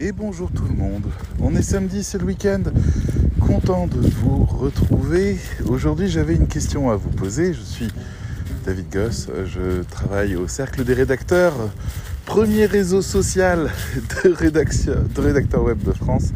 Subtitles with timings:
[0.00, 1.04] et bonjour tout le monde.
[1.40, 2.62] On est samedi, c'est le week-end.
[3.38, 5.36] Content de vous retrouver.
[5.66, 7.52] Aujourd'hui, j'avais une question à vous poser.
[7.52, 7.88] Je suis
[8.64, 9.28] David Goss.
[9.44, 11.52] Je travaille au Cercle des rédacteurs,
[12.24, 13.70] premier réseau social
[14.24, 16.32] de, rédaction, de rédacteurs web de France.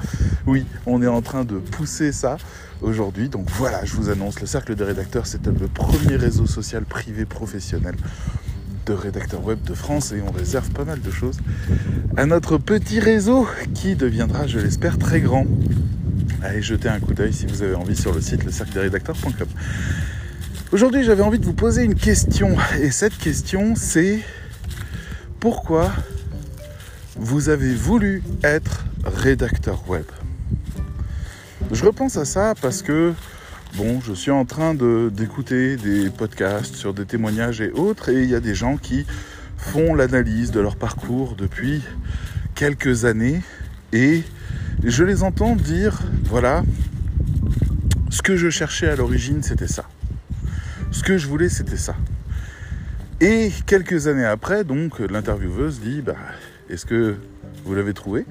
[0.47, 2.37] Oui, on est en train de pousser ça
[2.83, 3.31] aujourd'hui.
[3.31, 7.25] Donc voilà, je vous annonce, le Cercle des rédacteurs, c'est le premier réseau social privé
[7.25, 7.95] professionnel
[8.87, 11.39] de rédacteurs web de France et on réserve pas mal de choses
[12.17, 15.47] à notre petit réseau qui deviendra, je l'espère, très grand.
[16.43, 19.49] Allez jeter un coup d'œil si vous avez envie sur le site le rédacteurs.com.
[20.73, 24.21] Aujourd'hui, j'avais envie de vous poser une question et cette question c'est
[25.41, 25.93] pourquoi
[27.17, 30.05] vous avez voulu être rédacteur web?
[31.71, 33.15] Je repense à ça parce que
[33.77, 38.31] Bon, je suis en train d'écouter des podcasts sur des témoignages et autres, et il
[38.31, 39.05] y a des gens qui
[39.57, 41.83] font l'analyse de leur parcours depuis
[42.55, 43.43] quelques années,
[43.93, 44.23] et
[44.85, 46.63] je les entends dire, voilà,
[48.11, 49.89] ce que je cherchais à l'origine, c'était ça.
[50.93, 51.97] Ce que je voulais, c'était ça.
[53.21, 56.15] Et quelques années après, donc, l'intervieweuse dit, bah,
[56.71, 57.17] est-ce que
[57.65, 58.25] vous l'avez trouvé?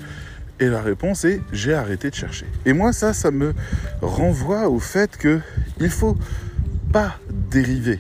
[0.59, 2.45] Et la réponse est j'ai arrêté de chercher.
[2.65, 3.53] Et moi ça, ça me
[4.01, 5.39] renvoie au fait que
[5.79, 6.17] il faut
[6.91, 7.17] pas
[7.49, 7.99] dériver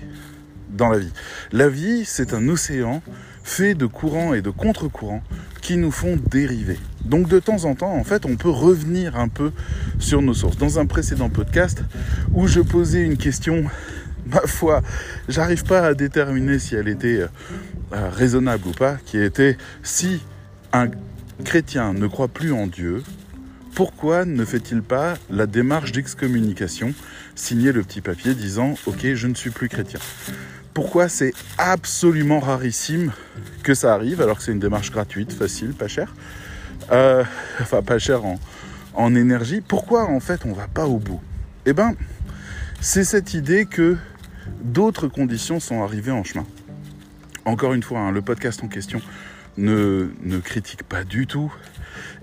[0.69, 1.11] dans la vie.
[1.51, 3.01] La vie, c'est un océan
[3.43, 5.21] fait de courants et de contre-courants
[5.61, 6.79] qui nous font dériver.
[7.05, 9.51] Donc de temps en temps, en fait, on peut revenir un peu
[9.99, 10.57] sur nos sources.
[10.57, 11.83] Dans un précédent podcast
[12.33, 13.65] où je posais une question,
[14.27, 14.81] ma foi,
[15.27, 20.21] j'arrive pas à déterminer si elle était euh, raisonnable ou pas, qui était si
[20.71, 20.87] un
[21.43, 23.03] chrétien ne croit plus en Dieu,
[23.75, 26.93] pourquoi ne fait-il pas la démarche d'excommunication,
[27.33, 29.99] signer le petit papier disant Ok, je ne suis plus chrétien
[30.75, 33.11] Pourquoi c'est absolument rarissime
[33.63, 36.13] que ça arrive, alors que c'est une démarche gratuite, facile, pas chère
[36.91, 37.23] euh,
[37.61, 38.21] Enfin, pas chère
[38.93, 39.61] en, énergie.
[39.61, 41.21] Pourquoi en fait on va pas au bout?
[41.65, 41.95] Eh bien,
[42.79, 43.97] c'est cette idée que
[44.61, 46.45] d'autres conditions sont arrivées en chemin.
[47.45, 49.01] Encore une fois, hein, le podcast en question
[49.57, 50.07] ne,
[50.43, 51.53] critique pas du tout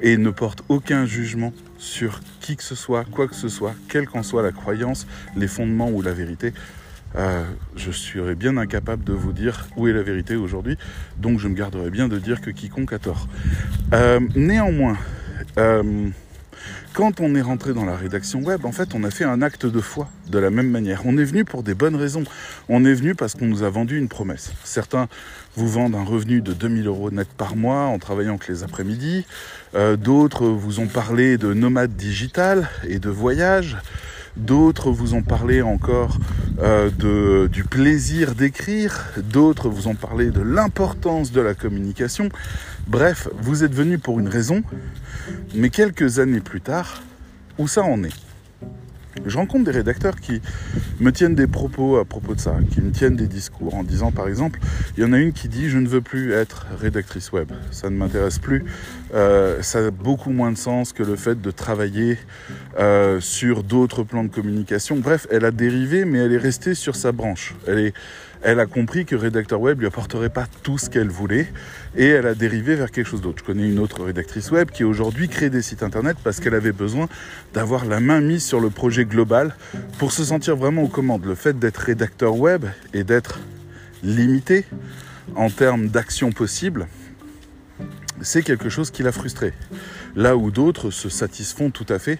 [0.01, 4.07] et ne porte aucun jugement sur qui que ce soit, quoi que ce soit, quelle
[4.07, 6.53] qu'en soit la croyance, les fondements ou la vérité.
[7.17, 7.45] Euh,
[7.77, 10.77] je serais bien incapable de vous dire où est la vérité aujourd'hui,
[11.19, 13.29] donc je me garderai bien de dire que quiconque a tort.
[13.93, 14.97] Euh, néanmoins,
[15.59, 16.09] euh,
[17.01, 19.65] quand on est rentré dans la rédaction web, en fait, on a fait un acte
[19.65, 21.01] de foi de la même manière.
[21.07, 22.25] On est venu pour des bonnes raisons.
[22.69, 24.53] On est venu parce qu'on nous a vendu une promesse.
[24.65, 25.09] Certains
[25.57, 29.25] vous vendent un revenu de 2000 euros net par mois en travaillant que les après-midi.
[29.75, 33.79] Euh, d'autres vous ont parlé de nomade digital et de voyage.
[34.37, 36.19] D'autres vous ont parlé encore
[36.61, 39.07] euh, du plaisir d'écrire.
[39.17, 42.29] D'autres vous ont parlé de l'importance de la communication.
[42.87, 44.63] Bref, vous êtes venu pour une raison.
[45.55, 47.03] Mais quelques années plus tard,
[47.59, 48.13] où ça en est?
[49.27, 50.41] Je rencontre des rédacteurs qui
[51.01, 54.13] me tiennent des propos à propos de ça, qui me tiennent des discours en disant
[54.13, 54.61] par exemple,
[54.97, 57.91] il y en a une qui dit je ne veux plus être rédactrice web, ça
[57.91, 58.65] ne m'intéresse plus,
[59.15, 62.19] euh, ça a beaucoup moins de sens que le fait de travailler
[62.79, 64.97] euh, sur d'autres plans de communication.
[64.97, 67.55] Bref, elle a dérivé mais elle est restée sur sa branche.
[68.43, 71.53] Elle a compris que rédacteur web lui apporterait pas tout ce qu'elle voulait
[71.97, 73.41] et elle a dérivé vers quelque chose d'autre.
[73.41, 76.73] Je connais une autre rédactrice web qui aujourd'hui crée des sites internet parce qu'elle avait
[76.73, 77.09] besoin
[77.53, 79.55] d'avoir la main mise sur le projet global
[79.99, 81.25] pour se sentir vraiment aux commandes.
[81.25, 82.65] Le fait d'être rédacteur web
[82.95, 83.41] et d'être
[84.03, 84.65] limité
[85.37, 86.87] en termes d'action possible,
[88.23, 89.53] c'est quelque chose qui l'a frustré.
[90.17, 92.19] Là où d'autres se satisfont tout à fait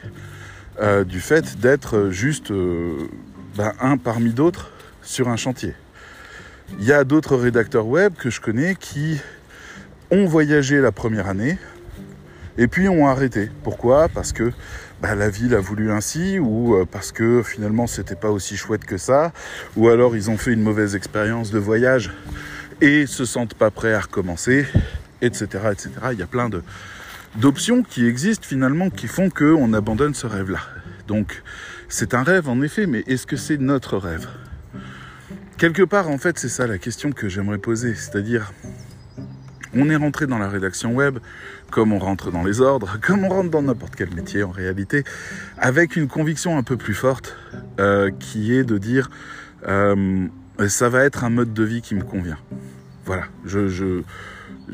[0.81, 3.09] euh, du fait d'être juste euh,
[3.57, 4.71] ben, un parmi d'autres
[5.03, 5.75] sur un chantier.
[6.79, 9.21] Il y a d'autres rédacteurs web que je connais qui
[10.11, 11.59] ont voyagé la première année
[12.59, 13.51] et puis ont arrêté.
[13.63, 14.09] Pourquoi?
[14.09, 14.53] Parce que
[15.01, 18.85] bah, la ville a voulu ainsi, ou euh, parce que finalement c'était pas aussi chouette
[18.85, 19.33] que ça,
[19.77, 22.13] ou alors ils ont fait une mauvaise expérience de voyage
[22.81, 24.67] et se sentent pas prêts à recommencer,
[25.23, 25.91] etc., etc.
[26.13, 26.63] Il y a plein de
[27.37, 30.61] d'options qui existent finalement qui font qu'on abandonne ce rêve-là.
[31.07, 31.43] Donc
[31.89, 34.29] c'est un rêve en effet, mais est-ce que c'est notre rêve?
[35.61, 37.95] Quelque part, en fait, c'est ça la question que j'aimerais poser.
[37.95, 38.55] C'est-à-dire,
[39.75, 41.19] on est rentré dans la rédaction web,
[41.71, 45.05] comme on rentre dans les ordres, comme on rentre dans n'importe quel métier en réalité,
[45.59, 47.37] avec une conviction un peu plus forte,
[47.79, 49.11] euh, qui est de dire,
[49.69, 50.29] euh,
[50.67, 52.39] ça va être un mode de vie qui me convient.
[53.05, 54.01] Voilà, je, je,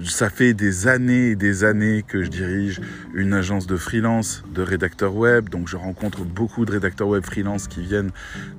[0.04, 2.80] ça fait des années et des années que je dirige
[3.14, 5.48] une agence de freelance, de rédacteurs web.
[5.48, 8.10] Donc je rencontre beaucoup de rédacteurs web freelance qui viennent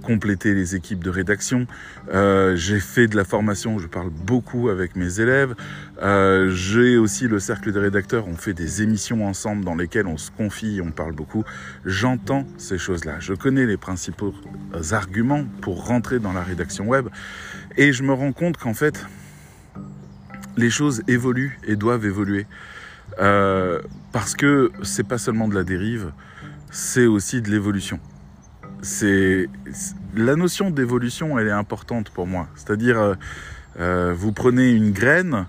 [0.03, 1.67] compléter les équipes de rédaction.
[2.13, 5.55] Euh, j'ai fait de la formation, je parle beaucoup avec mes élèves.
[6.01, 10.17] Euh, j'ai aussi le cercle des rédacteurs, on fait des émissions ensemble dans lesquelles on
[10.17, 11.43] se confie, on parle beaucoup.
[11.85, 13.19] J'entends ces choses-là.
[13.19, 14.33] Je connais les principaux
[14.91, 17.07] arguments pour rentrer dans la rédaction web.
[17.77, 19.05] Et je me rends compte qu'en fait,
[20.57, 22.47] les choses évoluent et doivent évoluer.
[23.19, 23.81] Euh,
[24.11, 26.11] parce que c'est pas seulement de la dérive,
[26.71, 27.99] c'est aussi de l'évolution.
[28.81, 29.47] C'est
[30.15, 32.47] la notion d'évolution, elle est importante pour moi.
[32.55, 33.15] C'est-à-dire, euh,
[33.79, 35.47] euh, vous prenez une graine,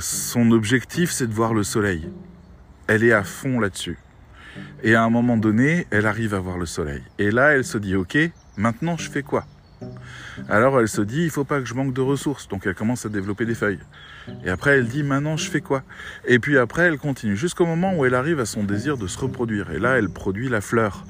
[0.00, 2.08] son objectif c'est de voir le soleil.
[2.86, 3.98] Elle est à fond là-dessus.
[4.82, 7.02] Et à un moment donné, elle arrive à voir le soleil.
[7.18, 8.18] Et là, elle se dit, ok,
[8.56, 9.44] maintenant je fais quoi?
[10.48, 12.48] Alors elle se dit, il faut pas que je manque de ressources.
[12.48, 13.80] Donc elle commence à développer des feuilles.
[14.44, 15.82] Et après elle dit, maintenant je fais quoi?
[16.26, 19.18] Et puis après elle continue jusqu'au moment où elle arrive à son désir de se
[19.18, 19.70] reproduire.
[19.70, 21.04] Et là elle produit la fleur.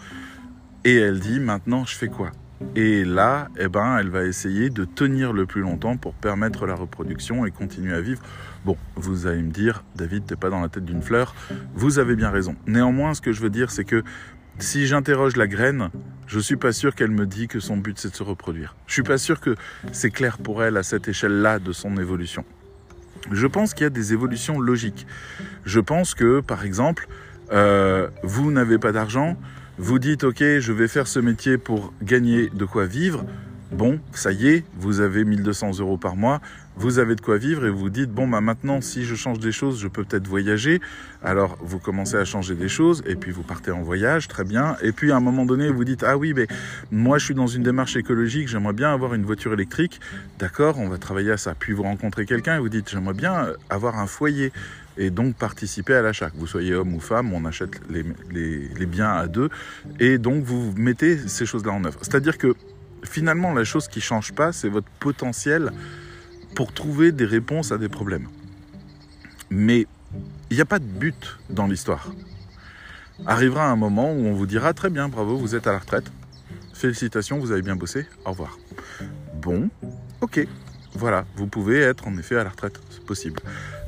[0.84, 2.32] Et elle dit, maintenant je fais quoi?
[2.74, 6.74] Et là, eh ben, elle va essayer de tenir le plus longtemps pour permettre la
[6.74, 8.20] reproduction et continuer à vivre.
[8.64, 11.36] Bon, vous allez me dire, David, t'es pas dans la tête d'une fleur.
[11.74, 12.56] Vous avez bien raison.
[12.66, 14.02] Néanmoins, ce que je veux dire, c'est que
[14.58, 15.90] si j'interroge la graine,
[16.26, 18.76] je suis pas sûr qu'elle me dit que son but c'est de se reproduire.
[18.86, 19.54] Je suis pas sûr que
[19.92, 22.44] c'est clair pour elle à cette échelle-là de son évolution.
[23.30, 25.06] Je pense qu'il y a des évolutions logiques.
[25.64, 27.08] Je pense que, par exemple,
[27.52, 29.36] euh, vous n'avez pas d'argent,
[29.78, 33.24] vous dites ok, je vais faire ce métier pour gagner de quoi vivre.
[33.70, 36.40] Bon, ça y est, vous avez 1200 euros par mois,
[36.78, 39.50] vous avez de quoi vivre et vous dites, bon, bah maintenant, si je change des
[39.50, 40.80] choses, je peux peut-être voyager.
[41.24, 44.76] Alors, vous commencez à changer des choses et puis vous partez en voyage, très bien.
[44.82, 46.46] Et puis, à un moment donné, vous dites, ah oui, mais
[46.92, 50.00] moi, je suis dans une démarche écologique, j'aimerais bien avoir une voiture électrique.
[50.38, 51.56] D'accord, on va travailler à ça.
[51.58, 54.52] Puis, vous rencontrez quelqu'un et vous dites, j'aimerais bien avoir un foyer
[54.96, 56.30] et donc participer à l'achat.
[56.30, 59.48] Que vous soyez homme ou femme, on achète les, les biens à deux
[59.98, 61.98] et donc vous mettez ces choses-là en œuvre.
[62.02, 62.54] C'est-à-dire que
[63.04, 65.72] finalement, la chose qui change pas, c'est votre potentiel
[66.54, 68.28] pour trouver des réponses à des problèmes.
[69.50, 69.86] Mais
[70.50, 72.12] il n'y a pas de but dans l'histoire.
[73.26, 76.10] Arrivera un moment où on vous dira très bien, bravo, vous êtes à la retraite.
[76.72, 78.06] Félicitations, vous avez bien bossé.
[78.24, 78.56] Au revoir.
[79.42, 79.68] Bon,
[80.20, 80.46] ok,
[80.94, 83.40] voilà, vous pouvez être en effet à la retraite, c'est possible.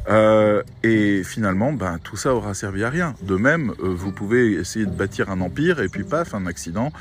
[0.09, 3.15] Euh, et finalement, ben, tout ça aura servi à rien.
[3.23, 6.93] De même, euh, vous pouvez essayer de bâtir un empire et puis paf, un accident,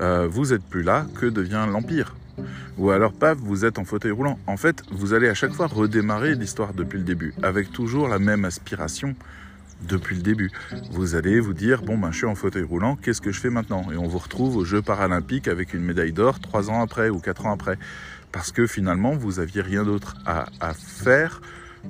[0.00, 2.14] euh, vous êtes plus là, que devient l'Empire
[2.78, 4.38] Ou alors, paf, vous êtes en fauteuil roulant.
[4.46, 8.18] En fait, vous allez à chaque fois redémarrer l'histoire depuis le début, avec toujours la
[8.18, 9.14] même aspiration
[9.88, 10.50] depuis le début.
[10.92, 13.50] Vous allez vous dire, bon, ben, je suis en fauteuil roulant, qu'est-ce que je fais
[13.50, 13.90] maintenant?
[13.92, 17.18] Et on vous retrouve aux Jeux paralympiques avec une médaille d'or trois ans après ou
[17.18, 17.78] quatre ans après.
[18.32, 21.40] Parce que finalement, vous aviez rien d'autre à, à faire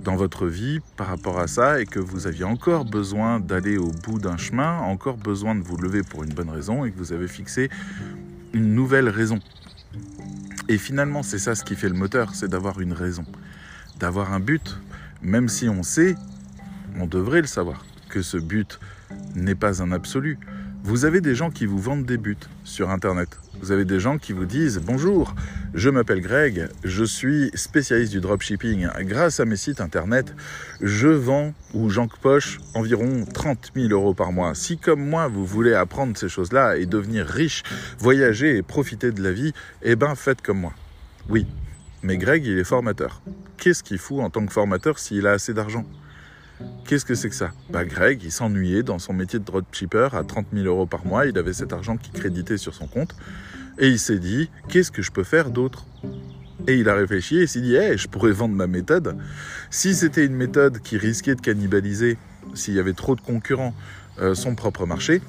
[0.02, 3.92] dans votre vie par rapport à ça et que vous aviez encore besoin d'aller au
[4.02, 7.12] bout d'un chemin, encore besoin de vous lever pour une bonne raison et que vous
[7.12, 7.70] avez fixé
[8.52, 9.38] une nouvelle raison.
[10.68, 13.26] Et finalement, c'est ça ce qui fait le moteur, c'est d'avoir une raison,
[13.98, 14.78] d'avoir un but,
[15.20, 16.16] même si on sait,
[16.98, 18.80] on devrait le savoir, que ce but
[19.34, 20.38] n'est pas un absolu.
[20.86, 23.40] Vous avez des gens qui vous vendent des buts sur Internet.
[23.58, 25.34] Vous avez des gens qui vous disent Bonjour,
[25.72, 28.88] je m'appelle Greg, je suis spécialiste du dropshipping.
[29.00, 30.34] Grâce à mes sites Internet,
[30.82, 34.54] je vends ou j'enpoche environ 30 000 euros par mois.
[34.54, 37.62] Si comme moi, vous voulez apprendre ces choses-là et devenir riche,
[37.98, 40.74] voyager et profiter de la vie, eh ben faites comme moi.
[41.30, 41.46] Oui,
[42.02, 43.22] mais Greg, il est formateur.
[43.56, 45.86] Qu'est-ce qu'il fout en tant que formateur s'il a assez d'argent?
[46.86, 47.52] Qu'est-ce que c'est que ça?
[47.70, 51.26] Bah Greg, il s'ennuyait dans son métier de dropshipper à 30 000 euros par mois.
[51.26, 53.14] Il avait cet argent qui créditait sur son compte.
[53.78, 55.86] Et il s'est dit, qu'est-ce que je peux faire d'autre?
[56.66, 59.16] Et il a réfléchi et s'est dit, hey, je pourrais vendre ma méthode.
[59.70, 62.16] Si c'était une méthode qui risquait de cannibaliser,
[62.54, 63.74] s'il y avait trop de concurrents,
[64.20, 65.20] euh, son propre marché,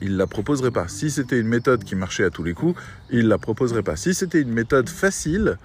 [0.00, 0.88] il ne la proposerait pas.
[0.88, 3.96] Si c'était une méthode qui marchait à tous les coups, il ne la proposerait pas.
[3.96, 5.58] Si c'était une méthode facile,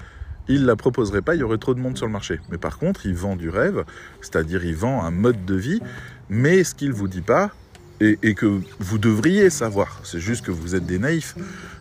[0.48, 2.40] il la proposerait pas, il y aurait trop de monde sur le marché.
[2.52, 3.84] Mais par contre, il vend du rêve,
[4.22, 5.82] c'est-à-dire il vend un mode de vie,
[6.30, 7.52] mais ce qu'il vous dit pas,
[8.02, 11.36] et, que vous devriez savoir, c'est juste que vous êtes des naïfs,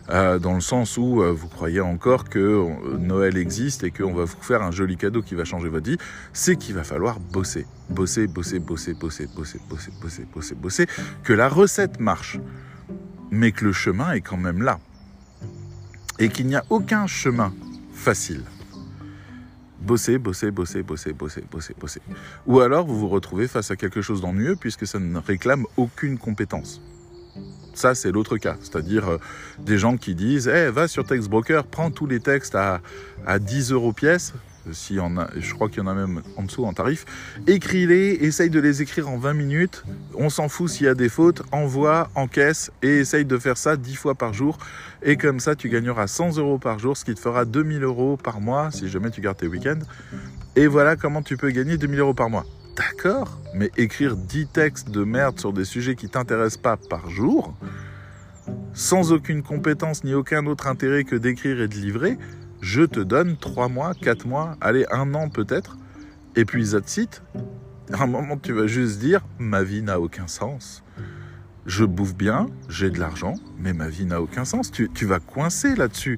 [0.09, 4.13] euh, dans le sens où euh, vous croyez encore que euh, Noël existe et qu'on
[4.13, 5.97] va vous faire un joli cadeau qui va changer votre vie,
[6.31, 10.87] c'est qu'il va falloir bosser, bosser, bosser, bosser, bosser, bosser, bosser, bosser, bosser, bosser,
[11.23, 12.39] que la recette marche,
[13.31, 14.79] mais que le chemin est quand même là.
[16.17, 17.51] Et qu'il n'y a aucun chemin
[17.93, 18.43] facile
[19.85, 22.01] bosser, bosser, bosser, bosser, bosser, bosser, bosser.
[22.47, 26.17] Ou alors vous vous retrouvez face à quelque chose d'ennuyeux puisque ça ne réclame aucune
[26.17, 26.81] compétence.
[27.73, 29.17] Ça, c'est l'autre cas, c'est-à-dire euh,
[29.59, 32.81] des gens qui disent hey, va sur Textbroker, prends tous les textes à,
[33.25, 34.33] à 10 euros pièce,
[34.99, 37.05] en a, je crois qu'il y en a même en dessous en tarif.
[37.47, 39.83] Écris-les, essaye de les écrire en 20 minutes.
[40.15, 43.77] On s'en fout s'il y a des fautes, envoie, encaisse et essaye de faire ça
[43.77, 44.57] 10 fois par jour.
[45.03, 48.17] Et comme ça, tu gagneras 100 euros par jour, ce qui te fera 2000 euros
[48.17, 49.79] par mois si jamais tu gardes tes week-ends.
[50.55, 52.45] Et voilà comment tu peux gagner 2000 euros par mois.
[52.75, 57.53] D'accord, mais écrire 10 textes de merde sur des sujets qui t'intéressent pas par jour,
[58.73, 62.17] sans aucune compétence ni aucun autre intérêt que d'écrire et de livrer,
[62.65, 65.77] je te donne 3 mois, 4 mois, allez, un an peut-être,
[66.35, 67.21] et puis it.
[67.93, 70.83] À un moment, tu vas juste dire, ma vie n'a aucun sens.
[71.67, 74.71] Je bouffe bien, j'ai de l'argent, mais ma vie n'a aucun sens.
[74.71, 76.17] Tu, tu vas coincer là-dessus.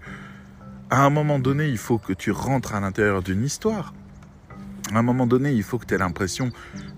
[0.90, 3.94] À un moment donné, il faut que tu rentres à l'intérieur d'une histoire.
[4.94, 6.52] À un moment donné, il faut que tu aies l'impression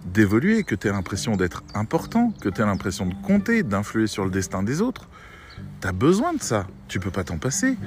[0.05, 4.25] d'évoluer, que tu aies l'impression d'être important, que tu aies l'impression de compter, d'influer sur
[4.25, 5.09] le destin des autres.
[5.81, 6.67] Tu as besoin de ça.
[6.87, 7.79] Tu peux pas t'en passer.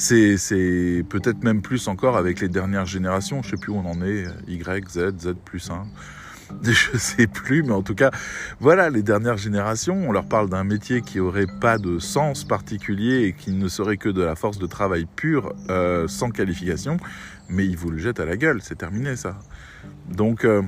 [0.00, 3.42] C'est peut-être même plus encore avec les dernières générations.
[3.42, 4.26] Je sais plus où on en est.
[4.46, 5.86] Y, Z, Z plus 1.
[6.62, 8.12] Je sais plus, mais en tout cas,
[8.60, 13.24] voilà, les dernières générations, on leur parle d'un métier qui aurait pas de sens particulier
[13.24, 16.96] et qui ne serait que de la force de travail pure, euh, sans qualification,
[17.48, 19.36] mais ils vous le jettent à la gueule, c'est terminé ça.
[20.08, 20.62] Donc, euh,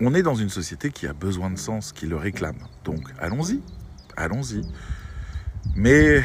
[0.00, 2.58] on est dans une société qui a besoin de sens, qui le réclame.
[2.84, 3.60] Donc, allons-y,
[4.16, 4.60] allons-y.
[5.74, 6.22] Mais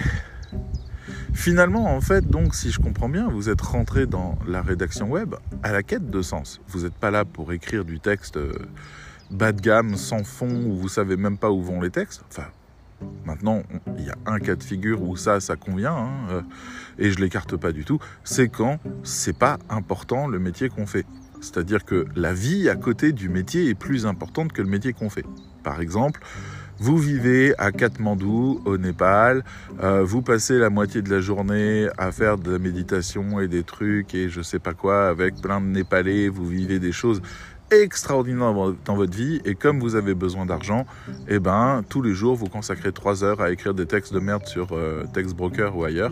[1.33, 5.35] Finalement, en fait, donc, si je comprends bien, vous êtes rentré dans la rédaction web
[5.63, 6.59] à la quête de sens.
[6.67, 8.53] Vous n'êtes pas là pour écrire du texte euh,
[9.31, 12.23] bas de gamme, sans fond, où vous savez même pas où vont les textes.
[12.29, 12.47] Enfin,
[13.25, 13.63] maintenant,
[13.97, 16.41] il y a un cas de figure où ça, ça convient, hein, euh,
[16.97, 17.99] et je l'écarte pas du tout.
[18.23, 21.05] C'est quand c'est pas important le métier qu'on fait.
[21.41, 25.09] C'est-à-dire que la vie à côté du métier est plus importante que le métier qu'on
[25.09, 25.25] fait.
[25.63, 26.21] Par exemple,
[26.79, 29.43] vous vivez à Katmandou, au Népal,
[29.83, 33.63] euh, vous passez la moitié de la journée à faire de la méditation et des
[33.63, 37.21] trucs et je sais pas quoi avec plein de Népalais, vous vivez des choses
[37.71, 38.53] extraordinaires
[38.85, 40.85] dans votre vie et comme vous avez besoin d'argent,
[41.27, 44.45] eh ben tous les jours vous consacrez trois heures à écrire des textes de merde
[44.45, 46.11] sur euh, Textbroker ou ailleurs.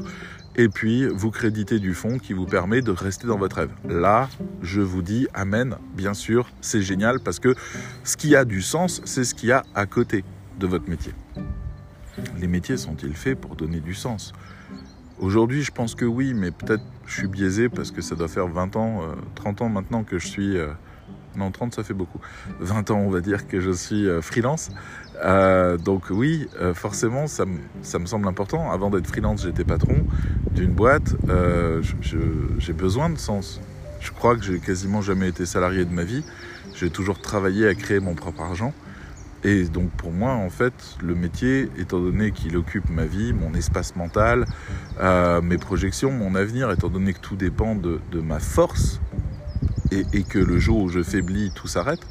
[0.59, 3.71] Et puis vous créditez du fonds qui vous permet de rester dans votre rêve.
[3.87, 4.27] Là,
[4.61, 7.55] je vous dis amen, bien sûr, c'est génial parce que
[8.03, 10.23] ce qui a du sens, c'est ce qu'il y a à côté
[10.57, 11.13] de votre métier.
[12.39, 14.33] Les métiers sont-ils faits pour donner du sens?
[15.19, 18.47] Aujourd'hui, je pense que oui, mais peut-être je suis biaisé parce que ça doit faire
[18.47, 19.01] 20 ans,
[19.35, 20.57] 30 euh, ans maintenant que je suis...
[20.57, 20.67] Euh,
[21.35, 22.19] non, 30, ça fait beaucoup.
[22.59, 24.69] 20 ans, on va dire que je suis euh, freelance.
[25.83, 28.71] donc oui, forcément, ça, me semble important.
[28.71, 30.05] Avant d'être freelance, j'étais patron
[30.51, 31.15] d'une boîte.
[32.59, 33.59] j'ai besoin de sens.
[33.99, 36.23] Je crois que j'ai quasiment jamais été salarié de ma vie.
[36.75, 38.73] J'ai toujours travaillé à créer mon propre argent.
[39.43, 43.53] Et donc pour moi, en fait, le métier, étant donné qu'il occupe ma vie, mon
[43.53, 44.45] espace mental,
[44.99, 48.99] euh, mes projections, mon avenir, étant donné que tout dépend de, ma force,
[49.91, 52.01] et, que le jour où je faiblis, tout s'arrête,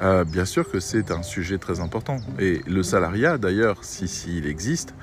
[0.00, 2.18] euh, bien sûr que c'est un sujet très important.
[2.38, 4.94] Et le salariat, d'ailleurs, si s'il existe,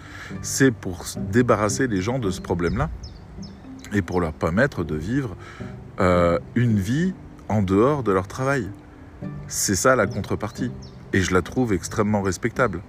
[0.42, 2.90] c'est pour débarrasser les gens de ce problème-là,
[3.94, 5.36] et pour leur permettre de vivre
[6.00, 7.14] euh, une vie
[7.50, 8.70] en dehors de leur travail.
[9.48, 10.72] C'est ça la contrepartie
[11.14, 12.82] et je la trouve extrêmement respectable.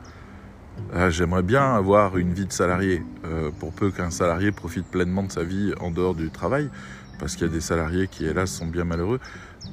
[0.94, 5.22] Euh, j'aimerais bien avoir une vie de salarié, euh, pour peu qu'un salarié profite pleinement
[5.22, 6.70] de sa vie en dehors du travail,
[7.18, 9.20] parce qu'il y a des salariés qui, hélas, sont bien malheureux.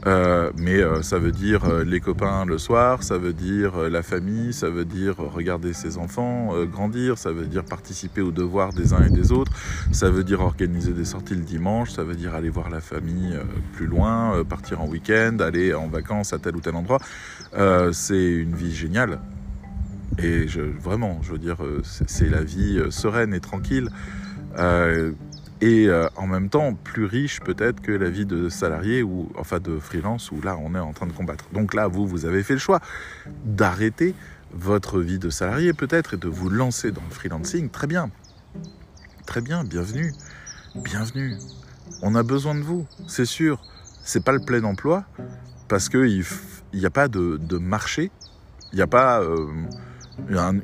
[0.06, 4.70] Euh, mais ça veut dire les copains le soir, ça veut dire la famille, ça
[4.70, 9.10] veut dire regarder ses enfants grandir, ça veut dire participer aux devoirs des uns et
[9.10, 9.52] des autres,
[9.92, 13.36] ça veut dire organiser des sorties le dimanche, ça veut dire aller voir la famille
[13.74, 17.00] plus loin, partir en week-end, aller en vacances à tel ou tel endroit.
[17.92, 19.20] c'est une vie géniale.
[20.20, 20.46] Et
[20.80, 23.90] vraiment, je veux dire, c'est la vie sereine et tranquille
[25.66, 29.60] et euh, en même temps plus riche peut-être que la vie de salarié ou enfin
[29.60, 31.46] de freelance où là on est en train de combattre.
[31.54, 32.82] Donc là vous vous avez fait le choix
[33.46, 34.14] d'arrêter
[34.54, 37.72] votre vie de salarié peut-être et de vous lancer dans le freelancing.
[37.72, 38.12] Très bien,
[39.26, 40.14] très bien, bienvenue,
[40.76, 41.36] bienvenue.
[42.04, 43.60] On a besoin de vous, c'est sûr.
[44.04, 45.04] C'est pas le plein emploi
[45.68, 46.24] parce qu'il
[46.76, 48.12] n'y a pas de, marché,
[48.72, 49.48] il n'y a pas euh,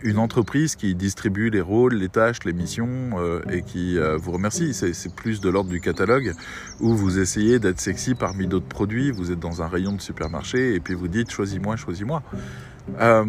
[0.04, 4.32] une entreprise qui distribue les rôles, les tâches, les missions euh, et qui euh, vous
[4.32, 4.74] remercie.
[4.74, 6.34] C'est plus de l'ordre du catalogue
[6.80, 9.12] où vous essayez d'être sexy parmi d'autres produits.
[9.12, 12.24] Vous êtes dans un rayon de supermarché et puis vous dites choisis-moi, choisis-moi.
[13.00, 13.26] Euh,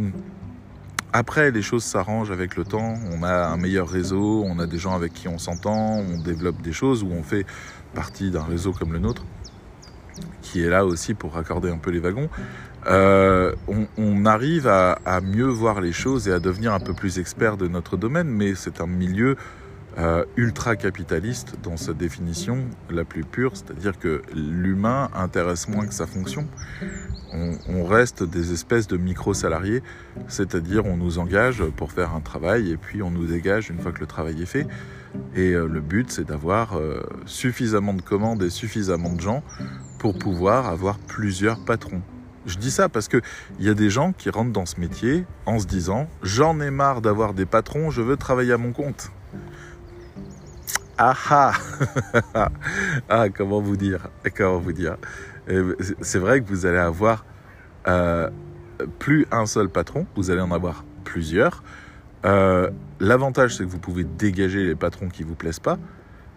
[1.12, 2.94] après, les choses s'arrangent avec le temps.
[3.12, 6.62] On a un meilleur réseau, on a des gens avec qui on s'entend, on développe
[6.62, 7.44] des choses où on fait
[7.94, 9.24] partie d'un réseau comme le nôtre
[10.42, 12.28] qui est là aussi pour raccorder un peu les wagons.
[12.86, 13.54] Euh,
[13.96, 17.68] on, arrive à, mieux voir les choses et à devenir un peu plus expert de
[17.68, 19.36] notre domaine, mais c'est un milieu
[19.98, 26.06] euh, ultra-capitaliste dans sa définition la plus pure, c'est-à-dire que l'humain intéresse moins que sa
[26.06, 26.46] fonction.
[27.68, 29.82] On, reste des espèces de micro-salariés,
[30.28, 33.92] c'est-à-dire on nous engage pour faire un travail et puis on nous dégage une fois
[33.92, 34.66] que le travail est fait.
[35.34, 39.42] Et euh, le but, c'est d'avoir euh, suffisamment de commandes et suffisamment de gens
[39.98, 42.02] pour pouvoir avoir plusieurs patrons.
[42.46, 43.22] Je dis ça parce qu'il
[43.60, 47.00] y a des gens qui rentrent dans ce métier en se disant J'en ai marre
[47.00, 49.10] d'avoir des patrons, je veux travailler à mon compte.
[50.98, 51.52] Ah ah
[53.08, 54.96] Ah, comment vous dire Comment vous dire
[56.00, 57.24] C'est vrai que vous allez avoir
[57.88, 58.30] euh,
[58.98, 61.62] plus un seul patron, vous allez en avoir plusieurs.
[62.24, 62.70] Euh,
[63.00, 65.78] l'avantage, c'est que vous pouvez dégager les patrons qui vous plaisent pas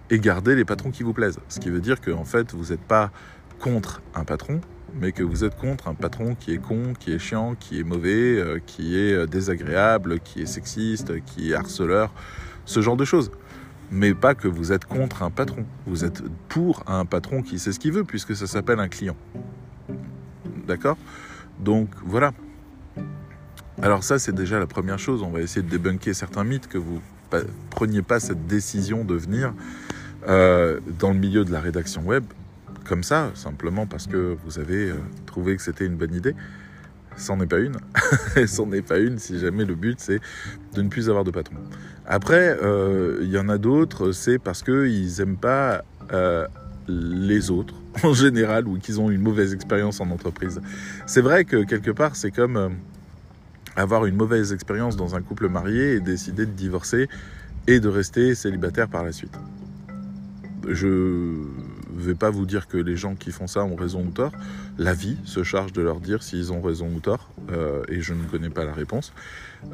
[0.09, 1.39] et garder les patrons qui vous plaisent.
[1.49, 3.11] Ce qui veut dire qu'en fait, vous n'êtes pas
[3.59, 4.61] contre un patron,
[4.99, 7.83] mais que vous êtes contre un patron qui est con, qui est chiant, qui est
[7.83, 12.13] mauvais, euh, qui est euh, désagréable, qui est sexiste, qui est harceleur,
[12.65, 13.31] ce genre de choses.
[13.91, 15.65] Mais pas que vous êtes contre un patron.
[15.85, 19.15] Vous êtes pour un patron qui sait ce qu'il veut, puisque ça s'appelle un client.
[20.67, 20.97] D'accord?
[21.59, 22.31] Donc voilà.
[23.81, 25.21] Alors ça, c'est déjà la première chose.
[25.21, 27.01] On va essayer de débunker certains mythes, que vous
[27.69, 29.53] preniez pas cette décision de venir
[30.27, 32.23] euh, dans le milieu de la rédaction web
[32.85, 36.35] comme ça, simplement parce que vous avez euh, trouvé que c'était une bonne idée.
[37.17, 37.77] C'en est pas une.
[38.47, 40.19] C'en est pas une si jamais le but c'est
[40.73, 41.55] de ne plus avoir de patron.
[42.05, 46.47] Après, euh, il y en a d'autres, c'est parce qu'ils n'aiment pas euh,
[46.87, 47.73] les autres
[48.03, 50.61] en général ou qu'ils ont une mauvaise expérience en entreprise.
[51.05, 52.75] C'est vrai que quelque part, c'est comme
[53.75, 57.09] avoir une mauvaise expérience dans un couple marié et décider de divorcer
[57.67, 59.37] et de rester célibataire par la suite.
[60.67, 61.33] Je
[61.95, 64.31] ne vais pas vous dire que les gens qui font ça ont raison ou tort.
[64.77, 68.13] La vie se charge de leur dire s'ils ont raison ou tort, euh, et je
[68.13, 69.13] ne connais pas la réponse.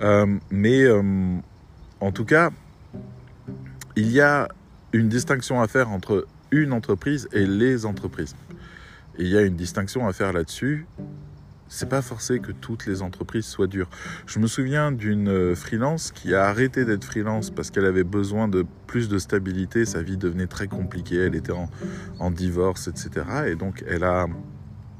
[0.01, 1.01] Euh, mais euh,
[1.99, 2.51] en tout cas,
[3.95, 4.47] il y a
[4.93, 8.35] une distinction à faire entre une entreprise et les entreprises.
[9.17, 10.85] il y a une distinction à faire là-dessus
[11.71, 13.89] c'est pas forcé que toutes les entreprises soient dures.
[14.27, 18.49] Je me souviens d'une euh, freelance qui a arrêté d'être freelance parce qu'elle avait besoin
[18.49, 21.53] de plus de stabilité, sa vie devenait très compliquée, elle était
[22.19, 23.25] en, divorce, etc.
[23.47, 24.27] Et donc elle a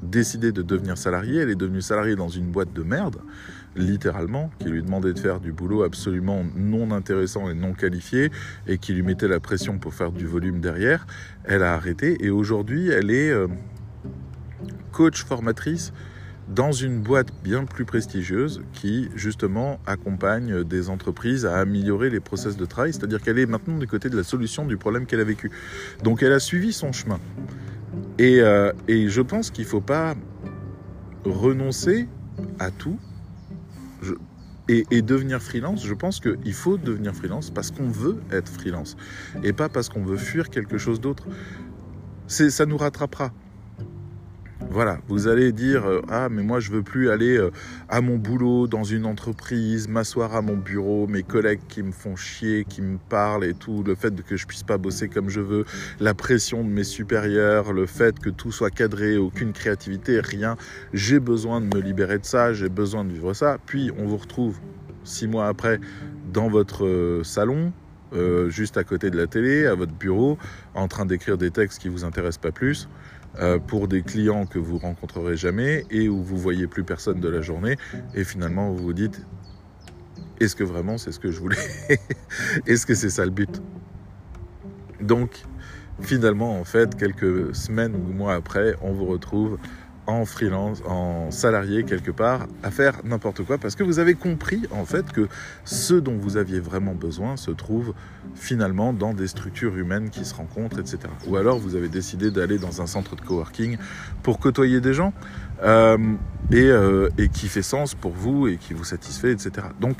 [0.02, 3.20] décidé de devenir salariée, elle est devenue salariée dans une boîte de merde,
[3.76, 8.30] littéralement, qui lui demandait de faire du boulot absolument non intéressant et non qualifié,
[8.66, 11.06] et qui lui mettait la pression pour faire du volume derrière.
[11.44, 13.46] Elle a arrêté et aujourd'hui elle est euh,
[14.90, 15.92] coach formatrice
[16.54, 22.56] dans une boîte bien plus prestigieuse qui justement accompagne des entreprises à améliorer les process
[22.56, 25.24] de travail, c'est-à-dire qu'elle est maintenant du côté de la solution du problème qu'elle a
[25.24, 25.50] vécu.
[26.02, 27.20] Donc elle a suivi son chemin.
[28.18, 30.14] Et, euh, je pense qu'il ne faut pas
[31.24, 32.08] renoncer
[32.58, 32.98] à tout
[34.68, 35.84] et, et, devenir freelance.
[35.86, 38.96] Je pense qu'il faut devenir freelance parce qu'on veut être freelance
[39.42, 41.24] et pas parce qu'on veut fuir quelque chose d'autre.
[42.26, 43.32] Ça nous rattrapera.
[44.72, 47.50] Voilà, vous allez dire euh, ah mais moi je veux plus aller euh,
[47.90, 52.16] à mon boulot dans une entreprise, m'asseoir à mon bureau, mes collègues qui me font
[52.16, 55.40] chier, qui me parlent et tout, le fait que je puisse pas bosser comme je
[55.40, 55.66] veux,
[56.00, 60.56] la pression de mes supérieurs, le fait que tout soit cadré, aucune créativité, rien.
[60.94, 63.58] J'ai besoin de me libérer de ça, j'ai besoin de vivre ça.
[63.66, 64.56] Puis on vous retrouve
[65.04, 65.80] six mois après
[66.32, 67.74] dans votre euh, salon,
[68.48, 70.36] juste à côté de la télé, à votre bureau,
[70.74, 72.88] en train d'écrire des textes qui vous intéressent pas plus.
[73.40, 77.28] Euh, pour des clients que vous rencontrerez jamais et où vous voyez plus personne de
[77.28, 77.78] la journée.
[78.14, 79.24] Et finalement vous vous dites
[80.38, 81.56] est-ce que vraiment c'est ce que je voulais
[82.66, 83.62] Est-ce que c'est ça le but?
[85.00, 85.44] Donc
[86.02, 89.58] finalement en fait quelques semaines ou mois après on vous retrouve
[90.06, 94.62] en freelance, en salarié quelque part, à faire n'importe quoi, parce que vous avez compris
[94.72, 95.28] en fait que
[95.64, 97.94] ce dont vous aviez vraiment besoin se trouve
[98.34, 100.98] finalement dans des structures humaines qui se rencontrent, etc.
[101.28, 103.76] Ou alors vous avez décidé d'aller dans un centre de coworking
[104.22, 105.12] pour côtoyer des gens
[105.62, 105.96] euh,
[106.50, 109.68] et, euh, et qui fait sens pour vous et qui vous satisfait, etc.
[109.80, 109.96] Donc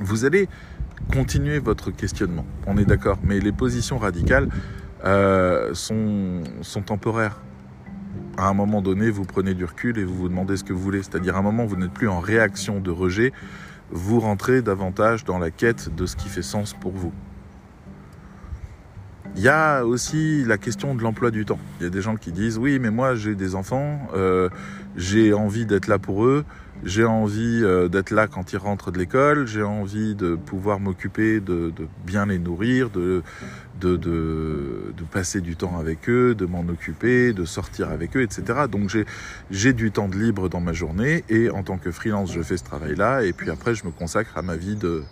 [0.00, 0.48] vous allez
[1.12, 4.48] continuer votre questionnement, on est d'accord, mais les positions radicales
[5.04, 6.42] euh, sont
[6.84, 7.40] temporaires
[8.36, 10.80] à un moment donné, vous prenez du recul et vous vous demandez ce que vous
[10.80, 11.02] voulez.
[11.02, 13.32] C'est-à-dire à un moment, vous n'êtes plus en réaction de rejet,
[13.90, 17.12] vous rentrez davantage dans la quête de ce qui fait sens pour vous.
[19.34, 21.58] Il y a aussi la question de l'emploi du temps.
[21.80, 24.50] Il y a des gens qui disent oui, mais moi j'ai des enfants, euh,
[24.94, 26.44] j'ai envie d'être là pour eux,
[26.84, 31.40] j'ai envie euh, d'être là quand ils rentrent de l'école, j'ai envie de pouvoir m'occuper
[31.40, 33.22] de, de, bien les nourrir, de,
[33.80, 38.22] de, de, de, passer du temps avec eux, de m'en occuper, de sortir avec eux,
[38.22, 38.66] etc.
[38.70, 38.94] Donc
[39.50, 42.56] j'ai du temps de libre dans ma journée et en tant que freelance, je fais
[42.56, 45.02] ce travail-là et puis après je me consacre à ma vie de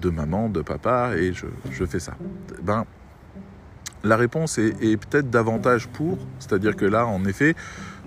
[0.00, 2.14] de maman, de papa, et je, fais ça.
[2.62, 2.84] Ben,
[4.04, 7.54] la réponse est, peut-être davantage pour, c'est-à-dire que là, en effet,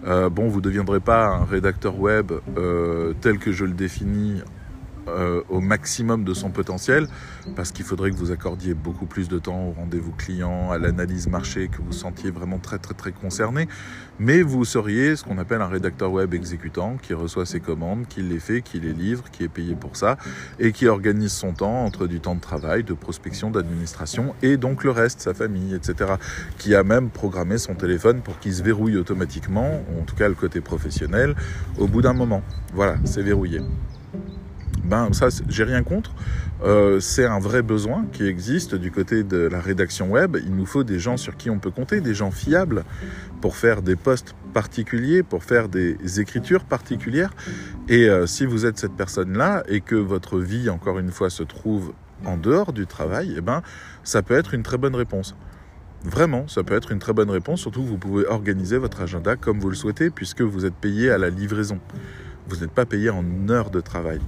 [0.05, 4.41] euh, bon, vous ne deviendrez pas un rédacteur web euh, tel que je le définis
[5.07, 7.07] euh, au maximum de son potentiel,
[7.55, 11.27] parce qu'il faudrait que vous accordiez beaucoup plus de temps au rendez-vous client, à l'analyse
[11.27, 13.67] marché, que vous sentiez vraiment très très très concerné.
[14.19, 18.21] Mais vous seriez ce qu'on appelle un rédacteur web exécutant, qui reçoit ses commandes, qui
[18.21, 20.17] les fait, qui les livre, qui est payé pour ça,
[20.59, 24.83] et qui organise son temps entre du temps de travail, de prospection, d'administration, et donc
[24.83, 26.13] le reste, sa famille, etc.
[26.57, 30.35] Qui a même programmé son téléphone pour qu'il se verrouille automatiquement, en tout cas le
[30.35, 31.35] côté professionnel,
[31.79, 32.43] au bout d'un moment.
[32.73, 33.61] Voilà, c'est verrouillé
[34.83, 36.11] ben ça, j'ai rien contre.
[36.63, 40.37] Euh, c'est un vrai besoin qui existe du côté de la rédaction web.
[40.43, 42.83] Il nous faut des gens sur qui on peut compter, des gens fiables
[43.41, 47.33] pour faire des posts particuliers, pour faire des écritures particulières.
[47.89, 51.43] Et euh, si vous êtes cette personne-là et que votre vie, encore une fois, se
[51.43, 51.93] trouve
[52.25, 53.61] en dehors du travail, eh ben,
[54.03, 55.35] ça peut être une très bonne réponse.
[56.03, 59.59] Vraiment, ça peut être une très bonne réponse, surtout vous pouvez organiser votre agenda comme
[59.59, 61.79] vous le souhaitez, puisque vous êtes payé à la livraison.
[62.47, 64.19] Vous n'êtes pas payé en heures de travail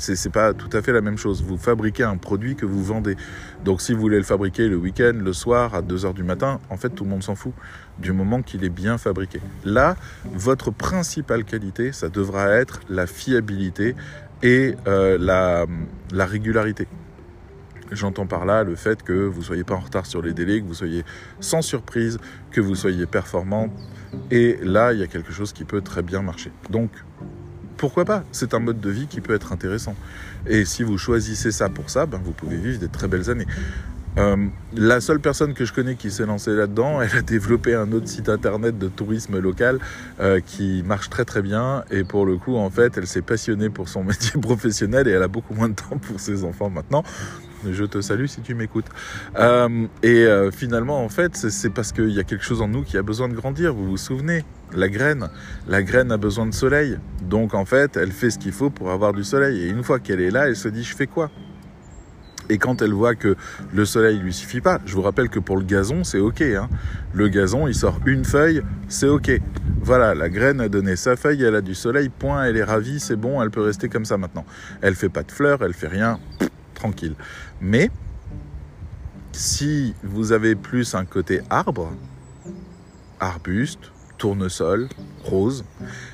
[0.00, 1.42] c'est pas tout à fait la même chose.
[1.42, 3.16] Vous fabriquez un produit que vous vendez.
[3.64, 6.76] Donc si vous voulez le fabriquer le week-end, le soir, à 2h du matin, en
[6.76, 7.52] fait tout le monde s'en fout
[7.98, 9.40] du moment qu'il est bien fabriqué.
[9.64, 9.96] Là,
[10.32, 13.94] votre principale qualité, ça devra être la fiabilité
[14.42, 15.66] et euh, la,
[16.12, 16.88] la régularité.
[17.92, 20.60] J'entends par là le fait que vous ne soyez pas en retard sur les délais,
[20.60, 21.04] que vous soyez
[21.40, 22.18] sans surprise,
[22.52, 23.68] que vous soyez performant.
[24.30, 26.52] Et là, il y a quelque chose qui peut très bien marcher.
[26.70, 26.90] Donc,
[27.80, 28.24] pourquoi pas?
[28.30, 29.96] C'est un mode de vie qui peut être intéressant.
[30.46, 33.46] Et si vous choisissez ça pour ça, ben vous pouvez vivre des très belles années.
[34.18, 34.36] Euh,
[34.74, 38.06] la seule personne que je connais qui s'est lancée là-dedans, elle a développé un autre
[38.06, 39.78] site internet de tourisme local
[40.20, 41.82] euh, qui marche très très bien.
[41.90, 45.22] Et pour le coup, en fait, elle s'est passionnée pour son métier professionnel et elle
[45.22, 47.02] a beaucoup moins de temps pour ses enfants maintenant.
[47.70, 48.86] Je te salue si tu m'écoutes.
[49.38, 52.96] Euh, et finalement, en fait, c'est parce qu'il y a quelque chose en nous qui
[52.96, 53.74] a besoin de grandir.
[53.74, 54.44] Vous vous souvenez?
[54.72, 55.28] La graine.
[55.66, 56.98] La graine a besoin de soleil.
[57.22, 59.64] Donc en fait, elle fait ce qu'il faut pour avoir du soleil.
[59.64, 61.30] Et une fois qu'elle est là, elle se dit je fais quoi?
[62.50, 63.36] Et quand elle voit que
[63.72, 66.42] le soleil lui suffit pas, je vous rappelle que pour le gazon, c'est ok.
[66.42, 66.68] Hein.
[67.14, 69.30] Le gazon, il sort une feuille, c'est ok.
[69.82, 72.98] Voilà, la graine a donné sa feuille, elle a du soleil, point, elle est ravie,
[72.98, 74.44] c'est bon, elle peut rester comme ça maintenant.
[74.82, 76.18] Elle fait pas de fleurs, elle fait rien,
[77.60, 77.90] Mais
[79.32, 81.92] si vous avez plus un côté arbre,
[83.20, 84.88] arbuste, tournesol,
[85.24, 85.64] rose,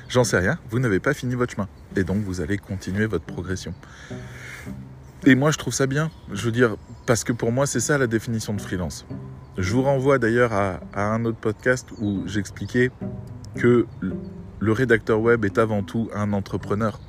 [0.07, 1.67] j'en sais rien, vous n'avez pas fini votre chemin.
[1.95, 3.73] Et donc vous allez continuer votre progression.
[5.25, 6.75] Et moi je trouve ça bien, je veux dire,
[7.05, 9.05] parce que pour moi c'est ça la définition de freelance.
[9.57, 12.91] Je vous renvoie d'ailleurs à, un autre podcast où j'expliquais
[13.55, 13.87] que
[14.59, 16.99] le rédacteur web est avant tout un entrepreneur.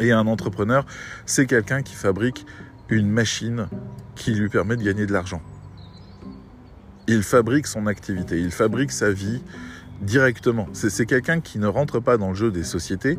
[0.00, 0.84] Et un entrepreneur,
[1.26, 2.46] c'est quelqu'un qui fabrique
[2.88, 3.68] une machine
[4.16, 5.42] qui lui permet de gagner de l'argent.
[7.06, 9.42] Il fabrique son activité, il fabrique sa vie,
[10.00, 10.68] directement.
[10.72, 13.18] C'est quelqu'un qui ne rentre pas dans le jeu des sociétés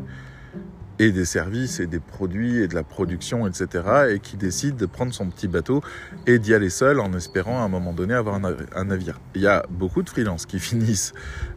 [0.98, 3.84] et des services et des produits et de la production, etc.
[4.10, 5.82] et qui décide de prendre son petit bateau
[6.26, 9.20] et d'y aller seul en espérant à un moment donné avoir un, navire.
[9.34, 11.12] Il y a beaucoup de freelances qui finissent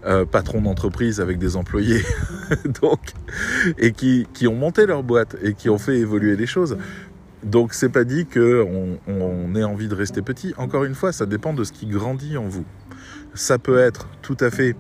[0.06, 2.02] euh, patrons d'entreprise avec des employés
[2.82, 3.14] donc,
[3.78, 6.78] et qui, qui ont monté leur boîte et qui ont fait évoluer les choses.
[7.44, 10.54] Donc c'est pas dit qu'on on ait envie de rester petit.
[10.58, 12.66] Encore une fois, ça dépend de ce qui grandit en vous.
[13.36, 14.76] Ça peut être tout à fait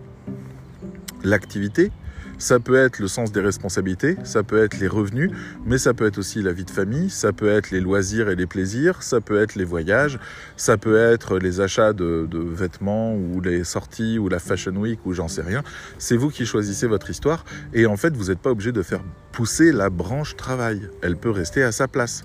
[1.24, 1.91] l'activité,
[2.38, 5.32] ça peut être le sens des responsabilités, ça peut être les revenus,
[5.65, 8.36] mais ça peut être aussi la vie de famille, ça peut être les loisirs et
[8.36, 10.19] les plaisirs, ça peut être les voyages,
[10.58, 15.13] ça peut être les achats de, vêtements ou les sorties ou la fashion week ou
[15.13, 15.63] j'en sais rien.
[15.98, 19.02] C'est vous qui choisissez votre histoire et en fait vous n'êtes pas obligé de faire
[19.32, 20.89] pousser la branche travail.
[21.02, 22.24] Elle peut rester à sa place.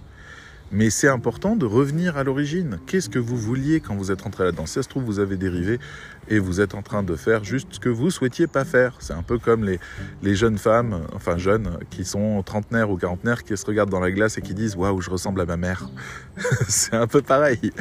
[0.72, 2.78] Mais c'est important de revenir à l'origine.
[2.87, 4.66] Qu'est-ce que vous vouliez quand vous êtes rentré là-dedans?
[4.66, 5.80] Si ça se trouve, vous avez dérivé
[6.28, 8.94] et vous êtes en train de faire juste ce que vous souhaitiez pas faire.
[9.00, 9.80] C'est un peu comme les,
[10.22, 14.12] les jeunes femmes, enfin jeunes, qui sont trentenaires ou quarantenaires, qui se regardent dans la
[14.12, 15.88] glace et qui disent Waouh, je ressemble à ma mère.
[16.68, 17.72] c'est un peu pareil.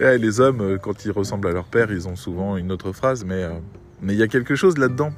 [0.00, 3.42] les hommes, quand ils ressemblent à leur père, ils ont souvent une autre phrase, mais
[3.42, 3.58] euh,
[4.04, 5.12] mais il y a quelque chose là-dedans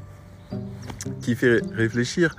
[1.20, 2.36] qui fait réfléchir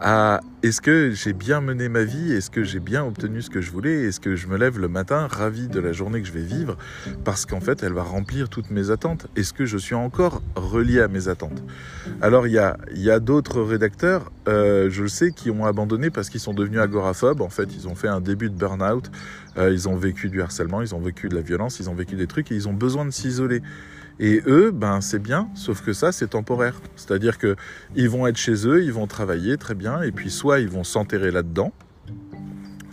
[0.00, 3.60] à est-ce que j'ai bien mené ma vie, est-ce que j'ai bien obtenu ce que
[3.60, 6.32] je voulais, est-ce que je me lève le matin ravi de la journée que je
[6.32, 6.76] vais vivre?
[7.24, 11.00] Parce qu'en fait elle va remplir toutes mes attentes, est-ce que je suis encore relié
[11.00, 11.62] à mes attentes?
[12.20, 16.10] Alors il y a, y a d'autres rédacteurs, euh, je le sais, qui ont abandonné
[16.10, 19.10] parce qu'ils sont devenus agoraphobes, en fait ils ont fait un début de burn-out,
[19.56, 22.16] euh, ils ont vécu du harcèlement, ils ont vécu de la violence, ils ont vécu
[22.16, 23.62] des trucs et ils ont besoin de s'isoler.
[24.20, 26.80] Et eux, ben c'est bien, sauf que ça c'est temporaire.
[26.96, 27.56] C'est-à-dire que
[27.94, 30.84] ils vont être chez eux, ils vont travailler très bien, et puis soit ils vont
[30.84, 31.72] s'enterrer là-dedans,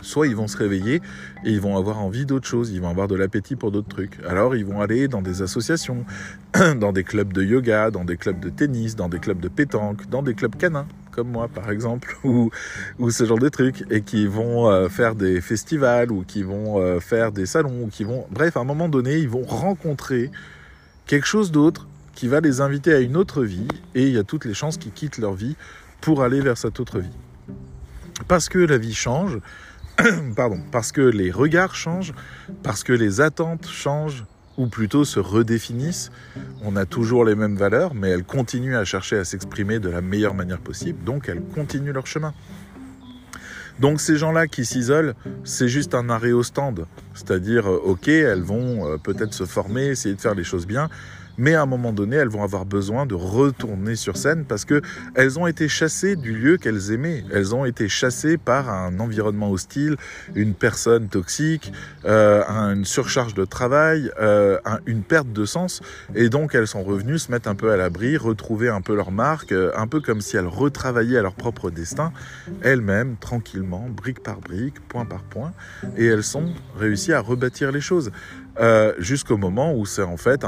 [0.02, 1.02] soit ils vont se réveiller
[1.44, 4.18] et ils vont avoir envie d'autre chose, ils vont avoir de l'appétit pour d'autres trucs.
[4.26, 6.04] Alors ils vont aller dans des associations,
[6.76, 10.08] dans des clubs de yoga, dans des clubs de tennis, dans des clubs de pétanque,
[10.08, 10.86] dans des clubs canins
[11.16, 12.50] comme moi par exemple, ou,
[13.10, 17.00] ce genre de trucs, et qui vont euh, faire des festivals, ou qui vont euh,
[17.00, 18.26] faire des salons, ou qui vont...
[18.30, 20.30] Bref, à un moment donné, ils vont rencontrer
[21.06, 24.24] quelque chose d'autre qui va les inviter à une autre vie, et il y a
[24.24, 25.56] toutes les chances qu'ils quittent leur vie
[26.00, 27.16] pour aller vers cette autre vie.
[28.28, 29.38] Parce que la vie change,
[30.36, 32.14] pardon, parce que les regards changent,
[32.62, 34.24] parce que les attentes changent,
[34.56, 36.10] ou plutôt se redéfinissent.
[36.62, 40.00] On a toujours les mêmes valeurs, mais elles continuent à chercher à s'exprimer de la
[40.00, 42.32] meilleure manière possible, donc elles continuent leur chemin.
[43.78, 46.86] Donc ces gens-là qui s'isolent, c'est juste un arrêt au stand.
[47.14, 50.88] C'est-à-dire, euh, ok, elles vont euh, peut-être se former, essayer de faire les choses bien,
[51.38, 54.80] mais à un moment donné, elles vont avoir besoin de retourner sur scène parce que
[55.14, 57.24] elles ont été chassées du lieu qu'elles aimaient.
[57.32, 59.96] Elles ont été chassées par un environnement hostile,
[60.34, 61.72] une personne toxique,
[62.04, 65.80] euh, une surcharge de travail, euh, une perte de sens,
[66.14, 69.10] et donc elles sont revenues se mettre un peu à l'abri, retrouver un peu leur
[69.10, 72.12] marque, euh, un peu comme si elles retravaillaient à leur propre destin,
[72.62, 75.52] elles-mêmes, tranquillement, brique par brique, point par point,
[75.96, 78.10] et elles sont réussies à rebâtir les choses.
[78.58, 80.44] Euh, jusqu'au moment où c'est en fait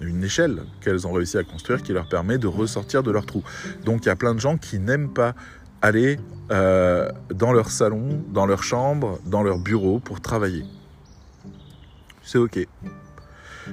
[0.00, 3.42] une échelle qu'elles ont réussi à construire qui leur permet de ressortir de leur trou.
[3.84, 5.34] Donc il y a plein de gens qui n'aiment pas
[5.82, 6.18] aller
[6.50, 10.64] euh, dans leur salon, dans leur chambre, dans leur bureau pour travailler.
[12.22, 12.66] C'est ok.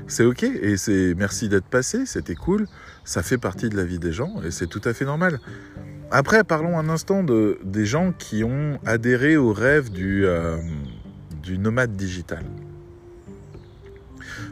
[0.08, 2.68] C'est ok et c'est merci d'être passé, c'était cool,
[3.04, 5.40] ça fait partie de la vie des gens et c'est tout à fait normal.
[6.12, 10.58] Après, parlons un instant de, des gens qui ont adhéré au rêve du, euh,
[11.48, 12.44] du nomade digital.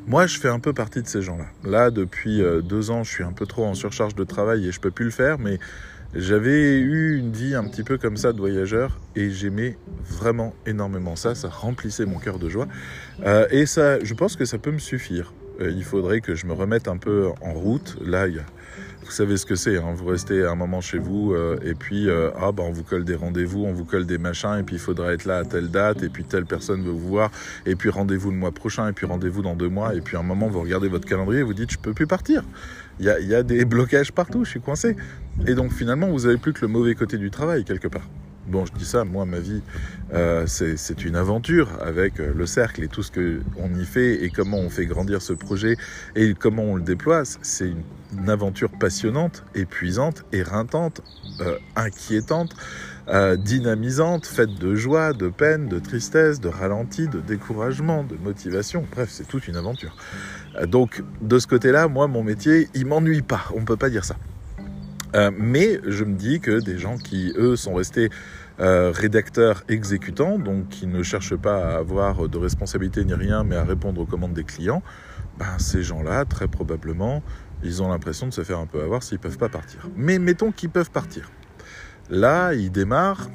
[0.08, 1.48] Moi, je fais un peu partie de ces gens-là.
[1.70, 4.72] Là, depuis euh, deux ans, je suis un peu trop en surcharge de travail et
[4.72, 5.60] je peux plus le faire, mais
[6.14, 9.78] j'avais eu une vie un petit peu comme ça de voyageur et j'aimais
[10.08, 11.36] vraiment énormément ça.
[11.36, 12.68] Ça remplissait mon cœur de joie.
[13.26, 15.34] Euh, et ça, je pense que ça peut me suffire.
[15.60, 17.98] Euh, il faudrait que je me remette un peu en route.
[18.02, 18.46] Là, il y a
[19.06, 19.94] vous savez ce que c'est, hein.
[19.96, 23.06] vous restez un moment chez vous euh, et puis euh, ah, bah, on vous colle
[23.06, 25.70] des rendez-vous, on vous colle des machins et puis il faudra être là à telle
[25.70, 27.30] date et puis telle personne veut vous voir
[27.68, 30.22] et puis rendez-vous le mois prochain et puis rendez-vous dans deux mois et puis à
[30.22, 32.44] un moment vous regardez votre calendrier et vous dites je peux plus partir.
[33.00, 34.96] Il y a, y a des blocages partout, je suis coincé.
[35.46, 38.08] Et donc finalement vous avez plus que le mauvais côté du travail quelque part.
[38.48, 39.64] Bon, je dis ça, moi, ma vie,
[40.14, 44.30] euh, c'est une aventure avec euh, le cercle et tout ce qu'on y fait et
[44.30, 45.78] comment on fait grandir ce projet
[46.16, 47.24] et comment on le déploie.
[47.42, 47.84] C'est une,
[48.30, 51.02] aventure passionnante, épuisante, éreintante,
[51.42, 52.56] euh, inquiétante,
[53.38, 58.86] dynamisante, faite de joie, de peine, de tristesse, de ralenti, de découragement, de motivation.
[58.96, 59.96] Bref, c'est toute une aventure.
[60.68, 63.46] donc, de ce côté-là, moi, mon métier, il m'ennuie pas.
[63.54, 64.16] On ne peut pas dire ça.
[65.16, 68.10] Euh, mais je me dis que des gens qui, eux, sont restés
[68.60, 73.56] euh, rédacteurs exécutants, donc qui ne cherchent pas à avoir de responsabilité ni rien, mais
[73.56, 74.84] à répondre aux commandes des clients,
[75.38, 77.24] ben, ces gens-là, très probablement,
[77.64, 79.88] ils ont l'impression de se faire un peu avoir s'ils ne peuvent pas partir.
[79.96, 81.32] Mais mettons qu'ils peuvent partir.
[82.10, 83.30] Là, ils démarrent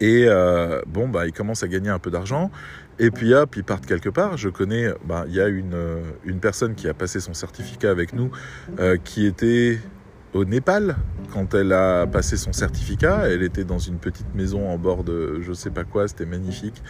[0.00, 2.50] et euh, bon, bah, ils commencent à gagner un peu d'argent.
[2.98, 4.36] Et puis hop, ils partent quelque part.
[4.36, 5.76] Je connais, bah, il y a une,
[6.24, 8.30] une personne qui a passé son certificat avec nous,
[9.04, 9.78] qui était
[10.36, 10.96] au Népal
[11.32, 13.28] quand elle a passé son certificat.
[13.28, 16.82] Elle était dans une petite maison en bord de je sais pas quoi, c'était magnifique.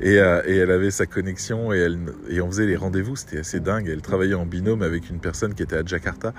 [0.00, 3.60] Et, euh, elle avait sa connexion et, elle, et on faisait les rendez-vous, c'était assez
[3.60, 3.88] dingue.
[3.88, 6.34] Elle travaillait en binôme avec une personne qui était à Jakarta.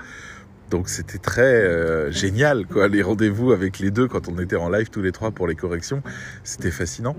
[0.70, 4.68] Donc c'était très euh, génial, quoi, les rendez-vous avec les deux quand on était en
[4.70, 6.02] live tous les trois pour les corrections.
[6.44, 7.16] C'était fascinant.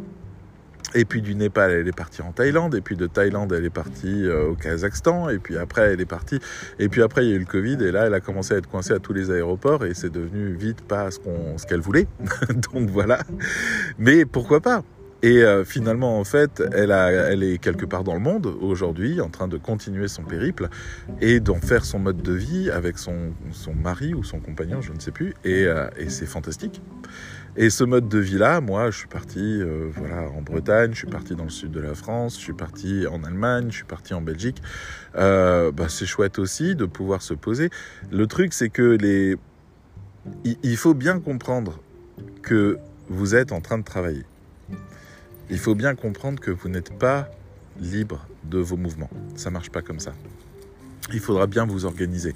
[0.93, 2.75] Et puis du Népal, elle est partie en Thaïlande.
[2.75, 5.29] Et puis de Thaïlande, elle est partie euh, au Kazakhstan.
[5.29, 6.39] Et puis après, elle est partie.
[6.79, 7.77] Et puis après, il y a eu le Covid.
[7.81, 9.85] Et là, elle a commencé à être coincée à tous les aéroports.
[9.85, 12.07] Et c'est devenu vite pas ce qu'on, ce qu'elle voulait.
[12.73, 13.19] Donc voilà.
[13.97, 14.83] Mais pourquoi pas?
[15.23, 19.21] Et euh, finalement, en fait, elle, a, elle est quelque part dans le monde aujourd'hui,
[19.21, 20.67] en train de continuer son périple
[21.19, 24.93] et d'en faire son mode de vie avec son, son mari ou son compagnon, je
[24.93, 25.35] ne sais plus.
[25.43, 26.81] Et, euh, et c'est fantastique.
[27.57, 31.07] Et ce mode de vie-là, moi, je suis parti euh, voilà, en Bretagne, je suis
[31.07, 34.13] parti dans le sud de la France, je suis parti en Allemagne, je suis parti
[34.13, 34.61] en Belgique.
[35.15, 37.69] Euh, bah, c'est chouette aussi de pouvoir se poser.
[38.09, 39.35] Le truc, c'est que les...
[40.45, 41.79] il faut bien comprendre
[42.41, 42.77] que
[43.09, 44.23] vous êtes en train de travailler.
[45.49, 47.29] Il faut bien comprendre que vous n'êtes pas
[47.77, 49.09] libre de vos mouvements.
[49.35, 50.13] Ça marche pas comme ça.
[51.11, 52.33] Il faudra bien vous organiser.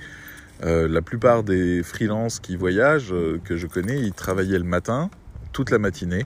[0.64, 5.10] Euh, la plupart des freelances qui voyagent, euh, que je connais, ils travaillaient le matin,
[5.52, 6.26] toute la matinée.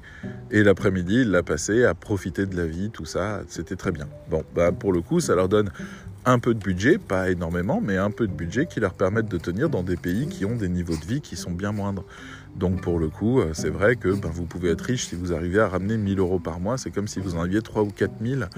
[0.51, 3.41] Et l'après-midi, il l'a passé à profiter de la vie, tout ça.
[3.47, 4.07] C'était très bien.
[4.29, 5.71] Bon, bah, pour le coup, ça leur donne
[6.25, 9.37] un peu de budget, pas énormément, mais un peu de budget qui leur permettent de
[9.37, 12.03] tenir dans des pays qui ont des niveaux de vie qui sont bien moindres.
[12.55, 15.33] Donc pour le coup, euh, c'est vrai que ben, vous pouvez être riche si vous
[15.33, 16.77] arrivez à ramener 1000 euros par mois.
[16.77, 18.49] C'est comme si vous en aviez 3 ou 4000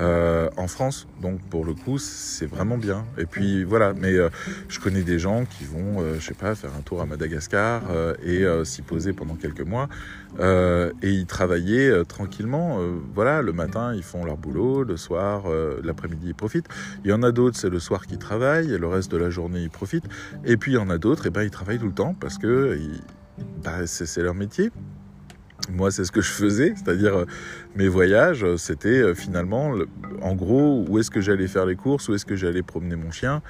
[0.00, 1.06] euh, en France.
[1.20, 3.04] Donc pour le coup, c'est vraiment bien.
[3.18, 4.28] Et puis voilà, mais euh,
[4.68, 7.82] je connais des gens qui vont, je sais pas, faire un tour à Madagascar
[8.24, 9.88] et s'y poser pendant quelques mois
[10.38, 12.78] et y travailler tranquillement.
[13.14, 15.44] voilà, le matin, ils font leur boulot, le soir,
[15.82, 16.68] l'après-midi, ils profitent.
[17.04, 19.60] Il y en a d'autres, c'est le soir qu'ils travaillent le reste de la journée,
[19.60, 20.08] ils profitent.
[20.44, 22.14] Et puis il y en a d'autres, et eh ben, ils travaillent tout le temps
[22.18, 22.78] parce que...
[23.62, 24.70] Bah, c'est leur métier.
[25.68, 27.24] Moi, c'est ce que je faisais, c'est-à-dire euh,
[27.76, 29.72] mes voyages, euh, c'était euh, finalement,
[30.22, 33.10] en gros, où est-ce que j'allais faire les courses, où est-ce que j'allais promener mon
[33.10, 33.42] chien,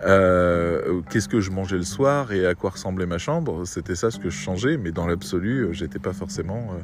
[0.00, 3.66] qu'est-ce que je mangeais le soir et à quoi ressemblait ma chambre.
[3.66, 6.76] C'était ça ce que je changeais, mais dans l'absolu, j'étais pas forcément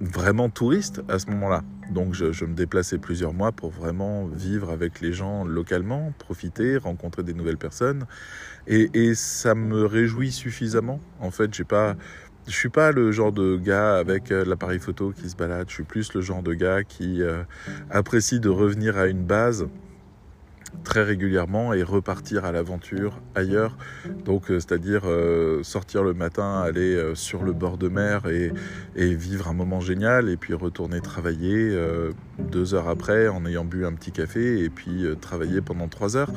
[0.00, 1.62] vraiment touriste à ce moment-là.
[1.90, 7.22] Donc je, me déplaçais plusieurs mois pour vraiment vivre avec les gens localement, profiter, rencontrer
[7.22, 8.06] des nouvelles personnes.
[8.66, 10.98] Et, ça me réjouit suffisamment.
[11.20, 11.94] En fait, j'ai pas,
[12.46, 15.66] je suis pas le genre de gars avec euh, l'appareil photo qui se balade.
[15.68, 17.42] Je suis plus le genre de gars qui euh,
[17.90, 19.66] apprécie de revenir à une base
[20.84, 23.76] très régulièrement et repartir à l'aventure ailleurs.
[24.24, 28.52] Donc, euh, c'est-à-dire euh, sortir le matin, aller euh, sur le bord de mer et,
[28.96, 31.76] vivre un moment génial, et puis retourner travailler
[32.38, 36.32] deux heures après en ayant bu un petit café, et puis travailler pendant trois heures,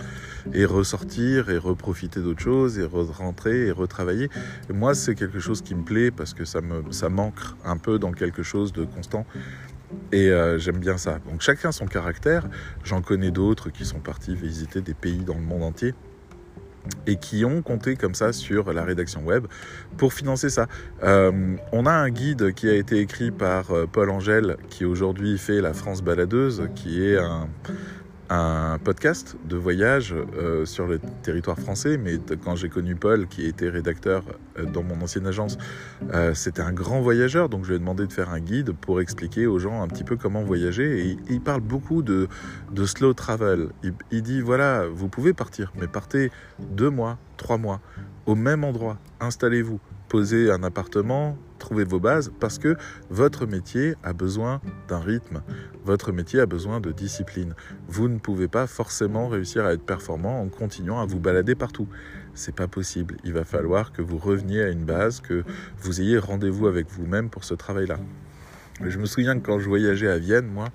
[0.54, 4.30] et ressortir et reprofiter d'autres choses, et rentrer et retravailler.
[4.74, 8.00] moi, c'est quelque chose qui me plaît parce que ça me ça manque un peu
[8.00, 9.26] dans quelque chose de constant.
[10.12, 11.20] Et euh, j'aime bien ça.
[11.30, 12.48] Donc chacun son caractère.
[12.84, 15.94] J'en connais d'autres qui sont partis visiter des pays dans le monde entier
[17.08, 19.46] et qui ont compté comme ça sur la rédaction web
[19.98, 20.68] pour financer ça.
[21.04, 25.38] Euh, on a un guide qui a été écrit par euh, Paul Angèle qui aujourd'hui
[25.38, 27.48] fait la France baladeuse, qui est un,
[28.30, 33.46] un podcast de voyage euh, sur le territoire français, mais quand j'ai connu Paul, qui
[33.46, 34.24] était rédacteur
[34.58, 35.58] euh, dans mon ancienne agence,
[36.14, 39.02] euh, c'était un grand voyageur, donc je lui ai demandé de faire un guide pour
[39.02, 42.28] expliquer aux gens un petit peu comment voyager, et il parle beaucoup de,
[42.86, 43.70] slow travel.
[44.12, 47.82] Il dit, voilà, vous pouvez partir, mais partez deux mois, trois mois,
[48.28, 52.76] au même endroit, installez-vous, posez un appartement, trouvez vos bases, parce que
[53.10, 55.42] votre métier a besoin d'un rythme,
[55.86, 57.54] votre métier a besoin de discipline.
[57.88, 61.88] Vous ne pouvez pas forcément réussir à être performant en continuant à vous balader partout.
[62.34, 63.18] C'est pas possible.
[63.24, 65.44] Il va falloir que vous reveniez à une base, que
[65.80, 67.98] vous ayez rendez-vous avec vous-même pour ce travail-là.
[68.86, 70.70] Je me souviens que quand je voyageais à Vienne, moi,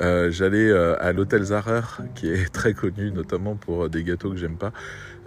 [0.00, 4.36] euh, j'allais euh, à l'hôtel Zarer, qui est très connu notamment pour des gâteaux que
[4.36, 4.72] j'aime pas,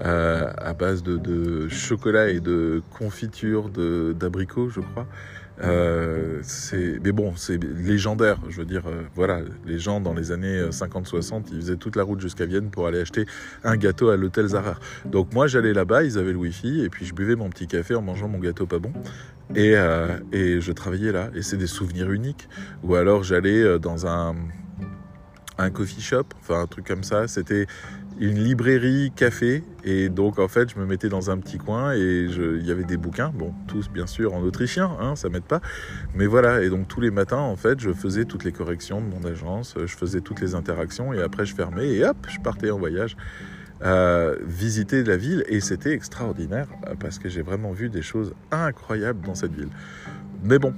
[0.02, 5.08] euh, à base de, chocolat et de confiture d'abricots, je crois.
[5.64, 6.42] Euh,
[7.04, 8.38] mais bon, c'est légendaire.
[8.50, 12.04] Je veux dire, euh, voilà, les gens dans les années 50-60, ils faisaient toute la
[12.04, 13.26] route jusqu'à Vienne pour aller acheter
[13.64, 14.74] un gâteau à l'hôtel Zarer.
[15.06, 17.96] Donc moi, j'allais là-bas, ils avaient le wifi, et puis je buvais mon petit café
[17.96, 18.94] en mangeant mon gâteau pas bon.
[19.56, 21.30] Et, euh, et je travaillais là.
[21.34, 22.48] Et c'est des souvenirs uniques.
[22.84, 24.36] Ou alors j'allais dans un
[25.60, 27.28] un coffee shop, enfin un truc comme ça.
[27.28, 27.66] C'était
[28.20, 32.28] une librairie café et donc en fait je me mettais dans un petit coin et
[32.30, 35.62] il y avait des bouquins bon tous bien sûr en autrichien hein, ça m'aide pas
[36.16, 39.06] mais voilà et donc tous les matins en fait je faisais toutes les corrections de
[39.06, 42.72] mon agence je faisais toutes les interactions et après je fermais et hop je partais
[42.72, 43.16] en voyage
[43.84, 46.68] euh, visiter la ville et c'était extraordinaire
[47.00, 49.70] parce que j'ai vraiment vu des choses incroyables dans cette ville.
[50.44, 50.74] Mais bon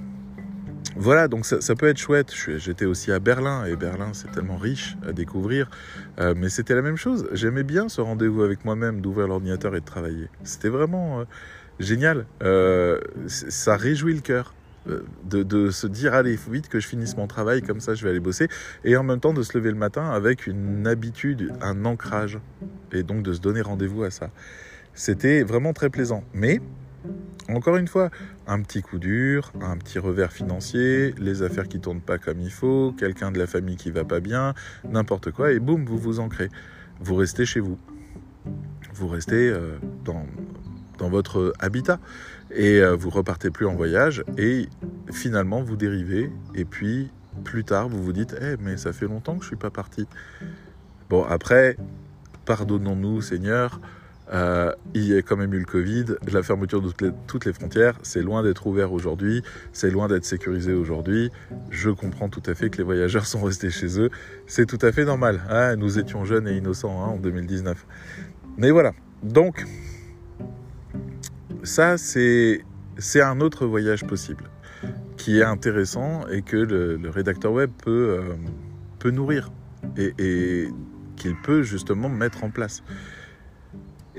[1.01, 2.33] voilà, donc ça, peut être chouette.
[2.57, 5.69] J'étais aussi à Berlin et Berlin c'est tellement riche à découvrir.
[6.19, 7.29] Euh, mais c'était la même chose.
[7.31, 10.27] J'aimais bien ce rendez-vous avec moi-même, d'ouvrir l'ordinateur et de travailler.
[10.43, 11.23] C'était vraiment euh,
[11.79, 12.25] génial.
[12.43, 14.53] Euh, ça réjouit le cœur.
[15.23, 18.09] De, se dire allez faut vite que je finisse mon travail comme ça je vais
[18.09, 18.47] aller bosser
[18.83, 22.39] et en même temps de se lever le matin avec une habitude un ancrage
[22.91, 24.31] et donc de se donner rendez-vous à ça
[24.95, 26.59] c'était vraiment très plaisant mais
[27.49, 28.09] encore une fois,
[28.49, 32.51] un petit coup dur, un petit revers financier, les affaires qui tournent pas comme il
[32.51, 34.55] faut, quelqu'un de la famille qui va pas bien,
[34.89, 36.49] n'importe quoi, et boum, vous vous ancrez.
[36.99, 37.77] Vous restez chez vous.
[38.93, 40.25] Vous restez euh, dans,
[40.97, 41.99] dans votre habitat
[42.51, 44.67] et euh, vous repartez plus en voyage et
[45.11, 47.11] finalement vous dérivez et puis
[47.43, 50.07] plus tard vous vous dites eh mais ça fait longtemps que je suis pas parti.
[51.09, 51.77] Bon après
[52.45, 53.79] pardonnons-nous Seigneur,
[54.31, 57.95] euh, il y a quand même eu le Covid, la fermeture de toutes les, frontières,
[58.03, 59.41] c'est loin d'être ouvert aujourd'hui,
[59.73, 61.31] c'est loin d'être sécurisé aujourd'hui.
[61.71, 64.09] Je comprends tout à fait que les voyageurs sont restés chez eux,
[64.45, 65.41] c'est tout à fait normal.
[65.49, 65.75] Hein.
[65.77, 67.85] nous étions jeunes et innocents hein, en 2019.
[68.57, 69.65] Mais voilà, donc
[71.63, 72.61] ça c'est
[73.15, 74.43] un autre voyage possible
[75.17, 78.35] qui est intéressant et que le, rédacteur web peut, euh,
[78.99, 79.49] peut nourrir
[79.97, 80.69] et
[81.15, 82.83] qu'il peut justement mettre en place.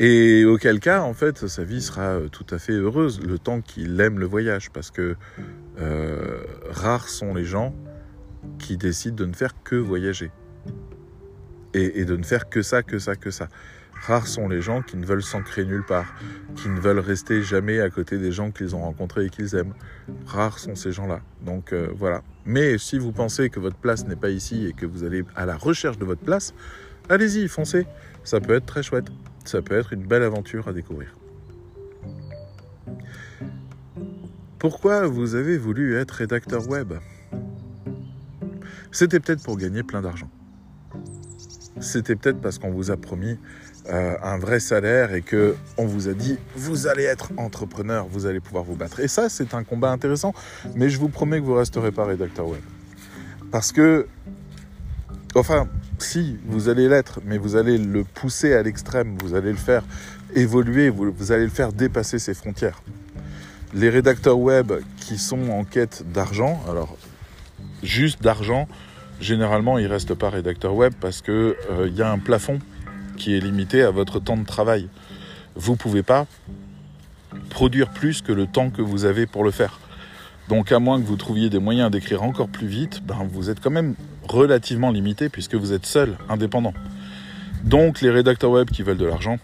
[0.02, 3.60] Et auquel cas, en fait, sa vie sera euh, tout à fait heureuse le temps
[3.60, 5.14] qu'il aime le voyage, parce que
[5.78, 7.74] euh, rares sont les gens
[8.58, 10.30] qui décident de ne faire que voyager.
[11.74, 13.48] Et, de ne faire que ça, que ça, que ça.
[13.92, 16.14] Rares sont les gens qui ne veulent s'ancrer nulle part,
[16.56, 19.74] qui ne veulent rester jamais à côté des gens qu'ils ont rencontrés et qu'ils aiment.
[20.24, 21.20] Rares sont ces gens-là.
[21.42, 22.22] Donc euh, voilà.
[22.46, 25.44] Mais si vous pensez que votre place n'est pas ici et que vous allez à
[25.44, 26.54] la recherche de votre place,
[27.10, 27.86] allez-y, foncez.
[28.24, 29.10] Ça peut être très chouette.
[29.50, 31.12] Ça peut être une belle aventure à découvrir.
[34.60, 36.92] Pourquoi vous avez voulu être rédacteur web?
[38.92, 40.30] C'était peut-être pour gagner plein d'argent.
[41.80, 43.40] C'était peut-être parce qu'on vous a promis
[43.88, 48.26] euh, un vrai salaire et que on vous a dit vous allez être entrepreneur, vous
[48.26, 49.00] allez pouvoir vous battre.
[49.00, 50.32] Et ça, c'est un combat intéressant,
[50.76, 52.62] mais je vous promets que vous resterez pas rédacteur web.
[53.50, 54.06] Parce que,
[55.34, 55.66] enfin,
[56.02, 59.84] si vous allez l'être, mais vous allez le pousser à l'extrême, vous allez le faire
[60.34, 62.82] évoluer, vous, allez le faire dépasser ses frontières.
[63.74, 66.96] Les rédacteurs web qui sont en quête d'argent, alors
[67.82, 68.68] juste d'argent,
[69.20, 72.58] généralement ils restent pas rédacteurs web parce que il euh, y a un plafond
[73.16, 74.88] qui est limité à votre temps de travail.
[75.54, 76.26] Vous pouvez pas
[77.50, 79.78] produire plus que le temps que vous avez pour le faire.
[80.48, 83.60] Donc à moins que vous trouviez des moyens d'écrire encore plus vite, ben, vous êtes
[83.60, 83.94] quand même
[84.30, 86.74] relativement limité puisque vous êtes seul, indépendant.
[87.64, 89.38] Donc les rédacteurs web qui veulent de l'argent,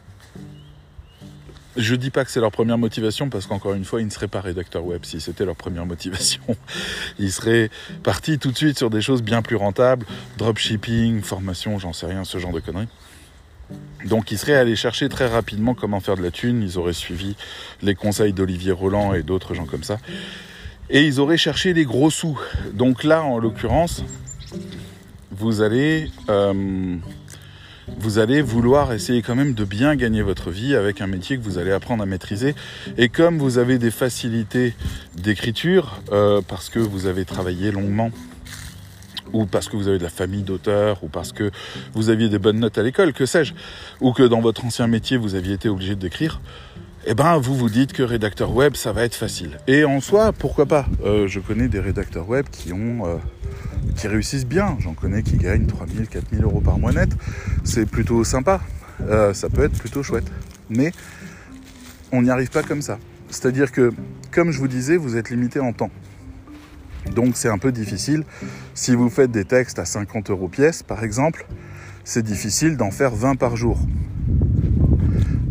[1.77, 4.29] je dis pas que c'est leur première motivation parce qu'encore une fois, ils ne seraient
[4.29, 6.43] pas rédacteurs web si c'était leur première motivation.
[7.19, 7.71] Ils seraient
[8.03, 10.07] partis tout de suite sur des choses bien plus rentables,
[10.39, 12.89] dropshipping, formation, j'en sais rien, ce genre de conneries.
[14.07, 17.35] Donc ils seraient allés chercher très rapidement comment faire de la thune, ils auraient suivi
[17.83, 19.99] les conseils d'Olivier Roland et d'autres gens comme ça
[20.91, 22.39] et ils auraient cherché les gros sous.
[22.73, 24.03] Donc là, en l'occurrence,
[25.31, 26.97] vous allez, euh,
[27.99, 31.43] vous allez vouloir essayer quand même de bien gagner votre vie avec un métier que
[31.43, 32.55] vous allez apprendre à maîtriser.
[32.97, 34.75] Et comme vous avez des facilités
[35.15, 38.11] d'écriture, euh, parce que vous avez travaillé longuement,
[39.33, 41.51] ou parce que vous avez de la famille d'auteurs, ou parce que
[41.93, 43.55] vous aviez des bonnes notes à l'école, que sais-je,
[44.01, 46.41] ou que dans votre ancien métier vous aviez été obligé d'écrire,
[47.09, 49.61] eh ben vous vous dites que rédacteur web ça va être facile.
[49.69, 50.87] Et en soi, pourquoi pas?
[51.05, 53.17] Euh, Je connais des rédacteurs web qui ont euh,
[53.95, 54.77] qui réussissent bien.
[54.81, 57.11] J'en connais qui gagnent 3000, 4000 euros par mois net.
[57.63, 58.61] C'est plutôt sympa.
[59.03, 60.27] Euh, ça peut être plutôt chouette.
[60.69, 60.91] Mais
[62.11, 62.99] on n'y arrive pas comme ça.
[63.31, 63.93] C'est-à-dire que,
[64.33, 65.91] comme je vous disais, vous êtes limité en temps.
[67.15, 68.25] Donc c'est un peu difficile.
[68.75, 71.47] Si vous faites des textes à 50 euros pièce, par exemple,
[72.03, 73.79] c'est difficile d'en faire 20 par jour.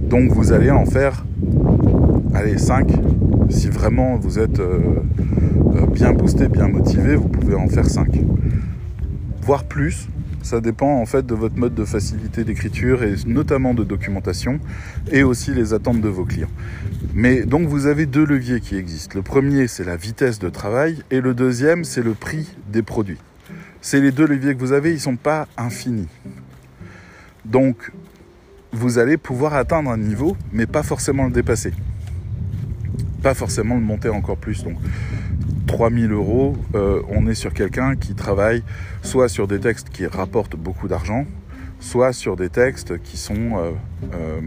[0.06, 1.26] Donc vous allez en faire,
[2.36, 2.92] allez, 5.
[3.50, 4.80] Si vraiment vous êtes euh,
[5.76, 8.08] euh, bien boosté, bien motivé, vous pouvez en faire 5.
[9.42, 10.08] Voire plus.
[10.44, 14.60] Ça dépend en fait de votre mode de facilité d'écriture et notamment de documentation
[15.12, 16.52] et aussi les attentes de vos clients.
[17.16, 19.16] Mais donc vous avez deux leviers qui existent.
[19.16, 23.18] Le premier c'est la vitesse de travail et le deuxième c'est le prix des produits.
[23.82, 26.10] C'est les deux leviers que vous avez, ils ne sont pas infinis.
[27.44, 27.92] Donc
[28.72, 31.74] vous allez pouvoir atteindre un niveau, mais pas forcément le dépasser.
[33.26, 34.64] Pas forcément le monter encore plus.
[34.64, 34.78] Donc
[35.66, 38.62] 3000 euros, euh, on est sur quelqu'un qui travaille
[39.02, 41.26] soit sur des textes qui rapportent beaucoup d'argent,
[41.80, 43.72] soit sur des textes qui sont euh,
[44.14, 44.42] euh,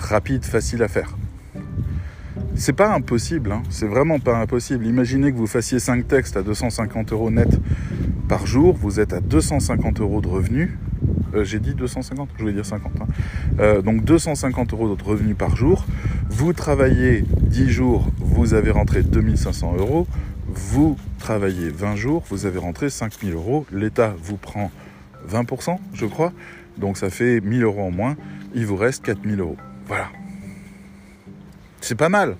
[0.00, 1.16] rapides, faciles à faire.
[2.56, 3.62] C'est pas impossible, hein.
[3.70, 4.84] c'est vraiment pas impossible.
[4.84, 7.56] Imaginez que vous fassiez 5 textes à 250 euros net
[8.28, 10.70] par jour, vous êtes à 250 euros de revenus,
[11.34, 12.92] euh, j'ai dit 250, je voulais dire 50.
[13.00, 13.06] Hein.
[13.58, 15.84] Euh, donc 250 euros de revenus par jour.
[16.28, 20.06] Vous travaillez 10 jours, vous avez rentré 2500 euros.
[20.48, 23.66] Vous travaillez 20 jours, vous avez rentré 5000 euros.
[23.72, 24.70] L'État vous prend
[25.28, 26.32] 20%, je crois.
[26.78, 28.16] Donc ça fait 1000 euros en moins.
[28.54, 29.56] Il vous reste 4000 euros.
[29.86, 30.08] Voilà.
[31.80, 32.36] C'est pas mal.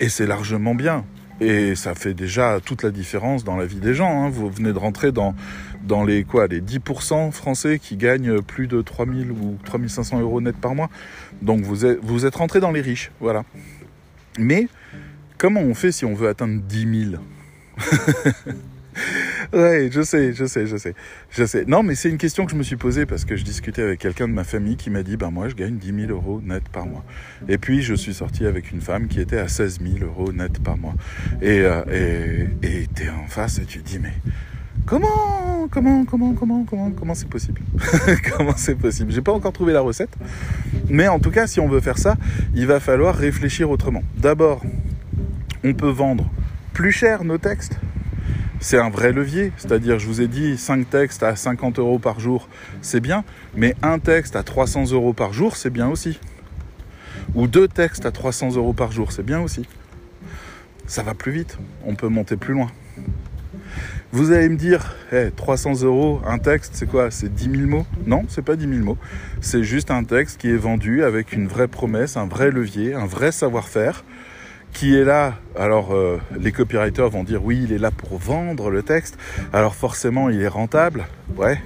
[0.00, 1.04] Et c'est largement bien.
[1.42, 4.22] Et ça fait déjà toute la différence dans la vie des gens.
[4.22, 4.28] Hein.
[4.28, 5.34] Vous venez de rentrer dans,
[6.06, 10.76] les quoi les 10% français qui gagnent plus de 3000 ou 3500 euros net par
[10.76, 10.88] mois.
[11.42, 13.10] Donc vous êtes, vous êtes rentré dans les riches.
[13.18, 13.44] Voilà.
[14.38, 14.68] Mais
[15.36, 17.22] comment on fait si on veut atteindre 10 000
[19.52, 20.94] ouais, je sais, je sais, je sais,
[21.30, 21.64] je sais.
[21.66, 24.00] Non, mais c'est une question que je me suis posée parce que je discutais avec
[24.00, 26.68] quelqu'un de ma famille qui m'a dit, ben moi, je gagne 10 000 euros net
[26.68, 27.04] par mois.
[27.48, 30.62] Et puis, je suis sorti avec une femme qui était à 16 000 euros net
[30.62, 30.94] par mois.
[31.40, 31.82] Et euh,
[32.62, 34.12] et t'es en face et tu dis, mais
[34.86, 37.60] comment, comment, comment, comment, comment, comment c'est possible?
[38.36, 39.12] Comment c'est possible?
[39.12, 40.14] J'ai pas encore trouvé la recette,
[40.88, 42.16] mais en tout cas, si on veut faire ça,
[42.54, 44.02] il va falloir réfléchir autrement.
[44.16, 44.62] D'abord,
[45.64, 46.28] on peut vendre
[46.72, 47.78] plus cher nos textes.
[48.64, 52.20] C'est un vrai levier, c'est-à-dire je vous ai dit 5 textes à 50 euros par
[52.20, 52.48] jour,
[52.80, 53.24] c'est bien,
[53.56, 56.20] mais un texte à 300 euros par jour, c'est bien aussi.
[57.34, 59.66] Ou deux textes à 300 euros par jour, c'est bien aussi.
[60.86, 62.70] Ça va plus vite, on peut monter plus loin.
[64.12, 64.94] Vous allez me dire,
[65.34, 67.10] 300 euros, un texte, c'est quoi?
[67.10, 67.86] C'est 10 000 mots?
[68.06, 68.98] Non, c'est pas 10 000 mots.
[69.40, 73.06] C'est juste un texte qui est vendu avec une vraie promesse, un vrai levier, un
[73.06, 74.04] vrai savoir-faire,
[74.72, 75.34] qui est là.
[75.56, 79.18] Alors, euh, les copywriters vont dire, oui, il est là pour vendre le texte.
[79.52, 81.06] Alors forcément, il est rentable.
[81.36, 81.60] Ouais,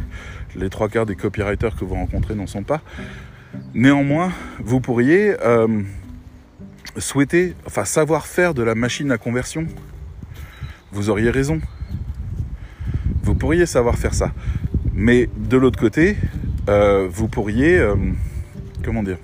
[0.55, 2.83] les trois quarts des copywriters que vous rencontrez n'en sont pas.
[3.75, 5.83] Néanmoins, vous pourriez euh,
[6.99, 9.67] souhaiter, enfin, savoir faire de la machine à conversion.
[10.93, 11.61] Vous auriez raison.
[13.23, 14.33] Vous pourriez savoir faire ça.
[14.95, 16.17] Mais de l'autre côté,
[16.69, 17.97] euh, vous pourriez, euh,
[18.85, 19.19] comment dire,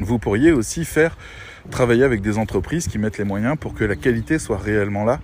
[0.00, 1.16] vous pourriez aussi faire
[1.70, 5.20] travailler avec des entreprises qui mettent les moyens pour que la qualité soit réellement là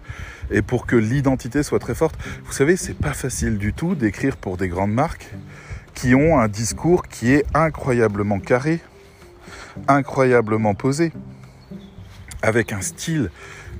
[0.50, 2.16] et pour que l'identité soit très forte.
[2.44, 5.28] Vous savez, c'est pas facile du tout d'écrire pour des grandes marques
[5.94, 8.80] qui ont un discours qui est incroyablement carré,
[9.88, 11.12] incroyablement posé,
[12.42, 13.30] avec un style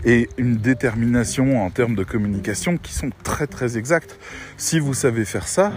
[0.04, 4.18] et une détermination en termes de communication qui sont très très exactes.
[4.56, 5.72] Si vous savez faire ça,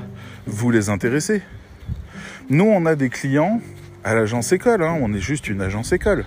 [0.45, 1.41] vous les intéressez.
[2.49, 3.61] Nous, on a des clients
[4.03, 6.23] à l'agence école, hein, on est juste une agence école.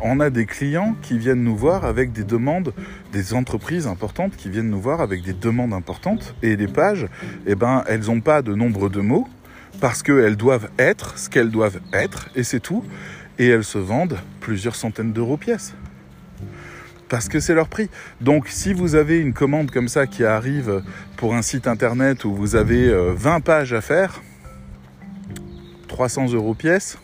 [0.00, 2.72] On a des clients qui viennent nous voir avec des demandes,
[3.12, 7.06] des entreprises importantes qui viennent nous voir avec des demandes importantes et les pages,
[7.46, 9.28] eh ben, elles n'ont pas de nombre de mots
[9.80, 12.84] parce qu'elles doivent être ce qu'elles doivent être et c'est tout.
[13.38, 15.74] Et elles se vendent plusieurs centaines d'euros pièces
[17.08, 17.90] parce que c'est leur prix.
[18.20, 20.82] Donc si vous avez une commande comme ça qui arrive
[21.16, 24.20] pour un site internet où vous avez 20 euh, pages à faire,
[25.88, 26.98] 300 euros pièce,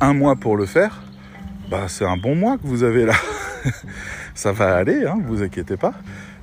[0.00, 1.02] un mois pour le faire,
[1.70, 3.14] bah c'est un bon mois que vous avez là.
[4.34, 5.94] ça va aller, hein, vous inquiétez pas.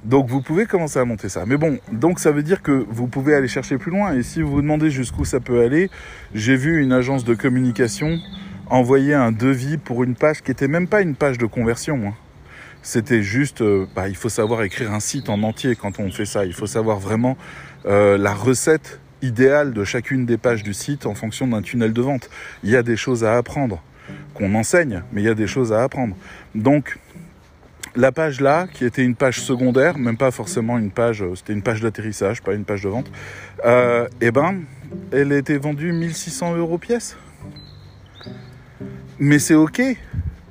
[0.03, 1.45] Donc vous pouvez commencer à monter ça.
[1.45, 4.13] Mais bon, donc ça veut dire que vous pouvez aller chercher plus loin.
[4.13, 5.89] Et si vous vous demandez jusqu'où ça peut aller,
[6.33, 8.17] j'ai vu une agence de communication
[8.71, 12.07] envoyer un devis pour une page qui était même pas une page de conversion.
[12.07, 12.13] Hein.
[12.81, 16.25] C'était juste, euh, bah, il faut savoir écrire un site en entier quand on fait
[16.25, 16.45] ça.
[16.45, 17.37] Il faut savoir vraiment
[17.85, 22.01] euh, la recette idéale de chacune des pages du site en fonction d'un tunnel de
[22.01, 22.29] vente.
[22.63, 23.83] Il y a des choses à apprendre
[24.33, 26.15] qu'on enseigne, mais il y a des choses à apprendre.
[26.55, 26.97] Donc,
[27.95, 31.53] la page là, qui était une page secondaire, même pas forcément une page, euh, c'était
[31.53, 33.11] une page d'atterrissage, pas une page de vente,
[33.65, 34.61] euh, eh ben,
[35.11, 37.17] elle était vendue 1600 euros pièce.
[39.19, 39.81] Mais c'est ok,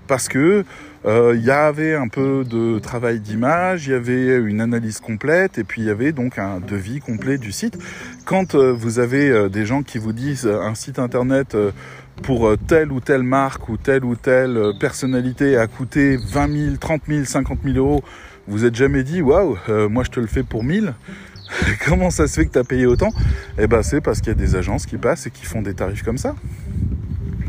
[0.07, 0.65] parce que
[1.07, 5.57] euh, il y avait un peu de travail d'image, il y avait une analyse complète
[5.57, 7.79] et puis il y avait donc un devis complet du site.
[8.27, 11.57] Quand euh, vous avez euh, des gens qui vous disent un site internet
[12.23, 17.03] pour telle ou telle marque ou telle ou telle personnalité a coûté 20 000, 30
[17.09, 18.03] 000, 50 000 euros,
[18.47, 19.57] vous êtes jamais dit waouh,
[19.89, 20.95] moi je te le fais pour 1000
[21.85, 23.11] Comment ça se fait que tu as payé autant?
[23.59, 25.75] Eh ben c'est parce qu'il y a des agences qui passent et qui font des
[25.75, 26.35] tarifs comme ça.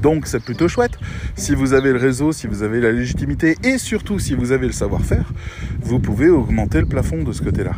[0.02, 0.98] Donc c'est plutôt chouette.
[1.36, 4.66] Si vous avez le réseau, si vous avez la légitimité et surtout si vous avez
[4.66, 5.32] le savoir-faire,
[5.82, 7.74] vous pouvez augmenter le plafond de ce côté-là.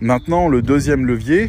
[0.00, 1.48] Maintenant, le deuxième levier,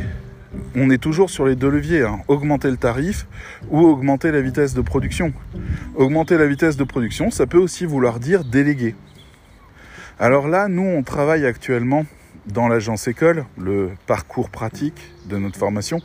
[0.76, 2.20] on est toujours sur les deux leviers, hein.
[2.28, 3.28] augmenter le tarif
[3.70, 5.34] ou augmenter la vitesse de production.
[5.96, 8.96] Augmenter la vitesse de production, ça peut aussi vouloir dire déléguer.
[10.20, 12.06] Alors là, nous, on travaille actuellement
[12.48, 16.00] dans l'agence école, le parcours pratique de notre formation,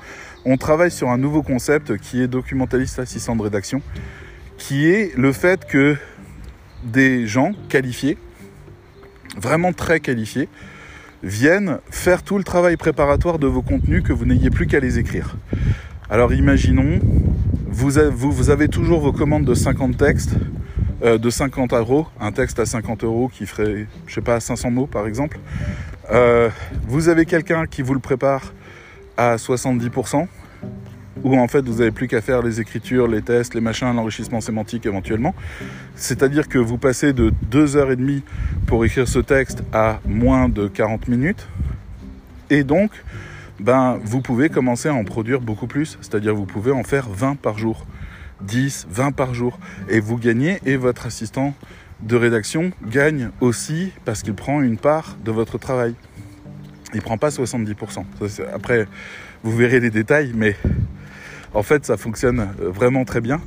[0.44, 3.82] on travaille sur un nouveau concept qui est documentaliste assistant de rédaction,
[4.56, 5.96] qui est le fait que
[6.82, 8.16] des gens qualifiés,
[9.36, 10.48] vraiment très qualifiés,
[11.22, 14.98] viennent faire tout le travail préparatoire de vos contenus que vous n'ayez plus qu'à les
[14.98, 15.36] écrire.
[16.08, 16.98] Alors imaginons,
[17.68, 17.98] vous
[18.50, 20.34] avez, toujours vos commandes de 50 textes,
[21.02, 24.70] euh, de 50 euros, un texte à 50 euros qui ferait, je sais pas, 500
[24.70, 25.38] mots par exemple.
[26.10, 26.50] Euh,
[26.88, 28.52] vous avez quelqu'un qui vous le prépare
[29.16, 30.26] à 70%,
[31.24, 34.40] où en fait vous n'avez plus qu'à faire les écritures, les tests, les machins, l'enrichissement
[34.40, 35.34] sémantique éventuellement.
[35.94, 38.22] C'est-à-dire que vous passez de 2h30
[38.66, 41.46] pour écrire ce texte à moins de 40 minutes.
[42.48, 42.90] Et donc,
[43.60, 45.98] ben, vous pouvez commencer à en produire beaucoup plus.
[46.00, 47.86] C'est-à-dire vous pouvez en faire 20 par jour,
[48.42, 49.58] 10, 20 par jour.
[49.88, 51.54] Et vous gagnez et votre assistant
[52.02, 55.94] de rédaction gagne aussi parce qu'il prend une part de votre travail.
[56.94, 58.04] Il prend pas 70%.
[58.52, 58.88] Après,
[59.44, 60.56] vous verrez les détails, mais
[61.54, 63.40] en fait, ça fonctionne euh, vraiment très bien.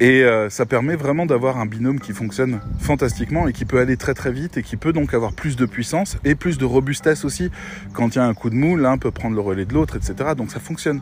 [0.00, 3.96] Et euh, ça permet vraiment d'avoir un binôme qui fonctionne fantastiquement et qui peut aller
[3.96, 7.24] très très vite et qui peut donc avoir plus de puissance et plus de robustesse
[7.24, 7.50] aussi.
[7.92, 9.96] Quand il y a un coup de mou, l'un peut prendre le relais de l'autre,
[9.96, 10.30] etc.
[10.36, 11.00] Donc ça fonctionne.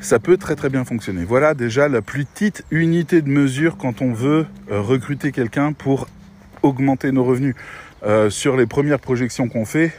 [0.00, 1.24] Ça peut très très bien fonctionner.
[1.24, 6.08] Voilà déjà la plus petite unité de mesure quand on veut euh, recruter quelqu'un pour
[6.62, 7.54] augmenter nos revenus.
[8.28, 9.92] Sur les premières projections qu'on fait,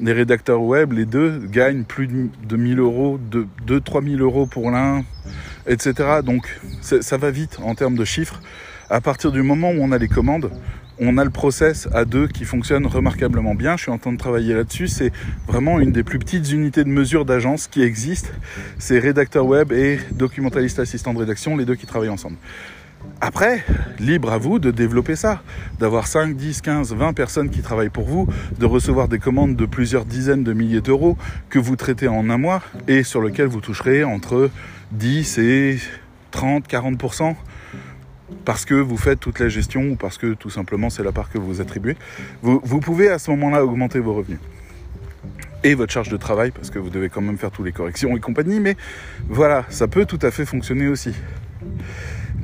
[0.00, 4.70] les rédacteurs web, les deux, gagnent plus de 1000 euros, de 2-3 000 euros pour
[4.70, 5.04] l'un,
[5.66, 6.20] etc.
[6.24, 8.40] Donc ça va vite en termes de chiffres.
[8.90, 10.50] À partir du moment où on a les commandes,
[11.00, 13.76] on a le process à deux qui fonctionne remarquablement bien.
[13.76, 14.88] Je suis en train de travailler là-dessus.
[14.88, 15.12] C'est
[15.46, 18.30] vraiment une des plus petites unités de mesure d'agence qui existent.
[18.78, 22.36] C'est rédacteur web et documentaliste assistant de rédaction, les deux qui travaillent ensemble.
[23.20, 23.64] Après,
[23.98, 25.42] libre à vous de développer ça,
[25.78, 28.28] d'avoir 5, 10, 15, 20 personnes qui travaillent pour vous,
[28.58, 31.16] de recevoir des commandes de plusieurs dizaines de milliers d'euros
[31.48, 34.50] que vous traitez en un mois et sur lequel vous toucherez entre
[34.92, 35.78] 10 et
[36.32, 37.34] 30, 40%
[38.44, 41.30] parce que vous faites toute la gestion ou parce que tout simplement c'est la part
[41.30, 41.96] que vous attribuez,
[42.42, 44.38] vous, pouvez à ce moment-là augmenter vos revenus.
[45.62, 48.14] Et votre charge de travail, parce que vous devez quand même faire toutes les corrections
[48.16, 48.76] et compagnie, mais
[49.28, 51.14] voilà, ça peut tout à fait fonctionner aussi.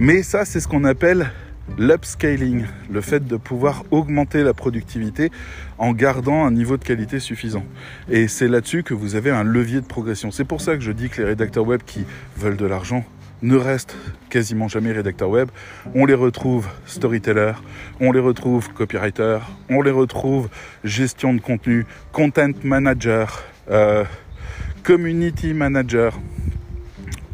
[0.02, 1.30] Mais ça, c'est ce qu'on appelle
[1.76, 5.30] l'upscaling, le fait de pouvoir augmenter la productivité
[5.76, 7.66] en gardant un niveau de qualité suffisant.
[8.08, 10.30] Et c'est là-dessus que vous avez un levier de progression.
[10.30, 12.06] C'est pour ça que je dis que les rédacteurs web qui
[12.38, 13.04] veulent de l'argent
[13.42, 13.94] ne restent
[14.30, 15.50] quasiment jamais rédacteurs web.
[15.94, 17.52] On les retrouve storyteller,
[18.00, 20.48] on les retrouve copywriter, on les retrouve
[20.82, 24.04] gestion de contenu, content manager, euh,
[24.82, 26.18] community manager,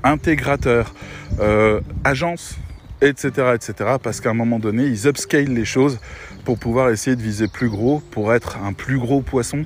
[0.07, 0.95] intégrateur,
[1.41, 2.57] euh, agence,
[3.03, 3.97] etc., etc.
[4.03, 5.99] Parce qu'à un moment donné, ils upscale les choses
[6.45, 9.65] pour pouvoir essayer de viser plus gros, pour être un plus gros poisson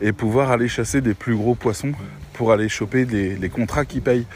[0.00, 1.92] et pouvoir aller chasser des plus gros poissons
[2.34, 4.26] pour aller choper les contrats qui payent.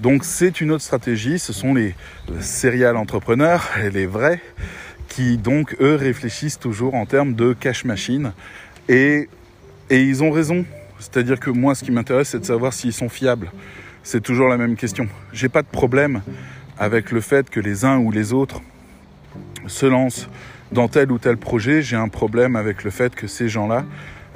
[0.00, 1.94] Donc c'est une autre stratégie, ce sont les
[2.40, 4.40] serial entrepreneurs, les vrais,
[5.08, 8.32] qui donc eux réfléchissent toujours en termes de cash machine
[8.88, 9.28] et,
[9.90, 10.64] et ils ont raison.
[10.98, 13.52] C'est-à-dire que moi ce qui m'intéresse c'est de savoir s'ils sont fiables.
[14.06, 15.08] C'est toujours la même question.
[15.32, 16.20] J'ai pas de problème
[16.78, 18.60] avec le fait que les uns ou les autres
[19.66, 20.28] se lancent
[20.72, 21.80] dans tel ou tel projet.
[21.80, 23.86] J'ai un problème avec le fait que ces gens-là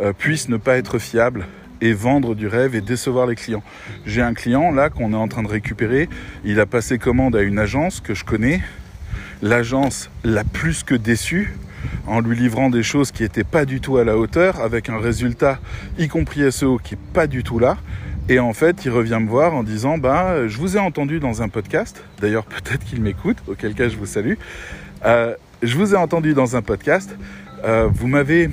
[0.00, 1.46] euh, puissent ne pas être fiables
[1.82, 3.62] et vendre du rêve et décevoir les clients.
[4.06, 6.08] J'ai un client là qu'on est en train de récupérer.
[6.44, 8.62] Il a passé commande à une agence que je connais.
[9.42, 11.54] L'agence l'a plus que déçu
[12.06, 14.98] en lui livrant des choses qui n'étaient pas du tout à la hauteur, avec un
[14.98, 15.60] résultat,
[15.98, 17.76] y compris SEO, qui n'est pas du tout là.
[18.30, 21.40] Et en fait, il revient me voir en disant, bah, je vous ai entendu dans
[21.40, 22.04] un podcast.
[22.20, 24.34] D'ailleurs, peut-être qu'il m'écoute, auquel cas je vous salue.
[25.06, 27.16] Euh, je vous ai entendu dans un podcast.
[27.64, 28.50] Euh, vous m'avez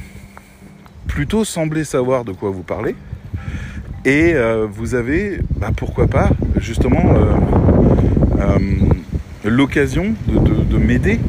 [1.08, 2.96] plutôt semblé savoir de quoi vous parlez.
[4.06, 7.14] Et euh, vous avez, bah, pourquoi pas, justement,
[9.44, 11.20] l'occasion de, m'aider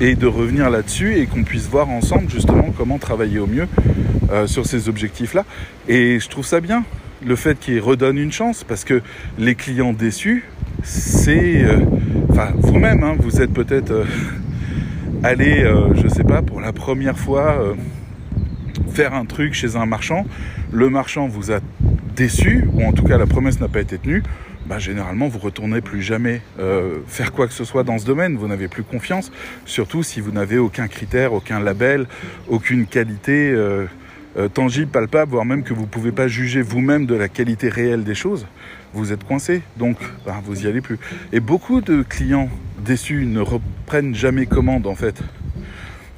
[0.00, 3.66] et de revenir là-dessus et qu'on puisse voir ensemble justement comment travailler au mieux
[4.46, 5.44] sur ces objectifs-là.
[5.88, 6.84] Et je trouve ça bien,
[7.24, 9.02] le fait qu'ils redonnent une chance, parce que
[9.38, 10.44] les clients déçus,
[10.82, 11.64] c'est...
[12.30, 14.06] Enfin, vous-même, hein, vous êtes peut-être
[15.22, 17.74] allé, je sais pas, pour la première fois
[18.94, 20.24] faire un truc chez un marchand,
[20.72, 21.60] le marchand vous a
[22.14, 24.22] déçu, ou en tout cas la promesse n'a pas été tenue,
[24.66, 28.36] bah, généralement vous retournez plus jamais euh, faire quoi que ce soit dans ce domaine,
[28.36, 29.30] vous n'avez plus confiance,
[29.66, 32.06] surtout si vous n'avez aucun critère, aucun label,
[32.48, 33.86] aucune qualité euh,
[34.36, 37.68] euh, tangible, palpable, voire même que vous ne pouvez pas juger vous-même de la qualité
[37.68, 38.46] réelle des choses,
[38.92, 40.98] vous êtes coincé, donc bah, vous n'y allez plus.
[41.32, 45.22] Et beaucoup de clients déçus ne reprennent jamais commande en fait.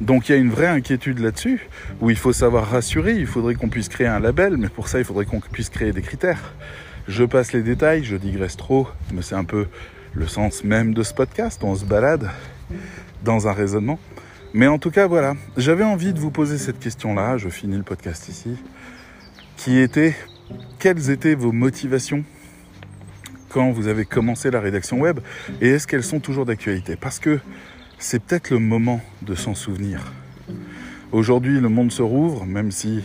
[0.01, 1.69] Donc il y a une vraie inquiétude là-dessus,
[2.01, 4.99] où il faut savoir rassurer, il faudrait qu'on puisse créer un label, mais pour ça
[4.99, 6.55] il faudrait qu'on puisse créer des critères.
[7.09, 9.67] Je passe les détails, je digresse trop, mais c'est un peu
[10.13, 12.31] le sens même de ce podcast, on se balade
[13.25, 13.99] dans un raisonnement.
[14.57, 17.83] Mais en tout cas voilà, j'avais envie de vous poser cette question-là, je finis le
[17.83, 18.57] podcast ici,
[19.59, 20.17] qui était
[20.79, 22.25] quelles étaient vos motivations
[23.51, 25.21] quand vous avez commencé la rédaction web?
[25.61, 26.97] Et est-ce qu'elles sont toujours d'actualité?
[26.97, 27.39] Parce que
[27.99, 30.11] c'est peut-être le moment de s'en souvenir.
[31.13, 33.05] Aujourd'hui, le monde se rouvre, même si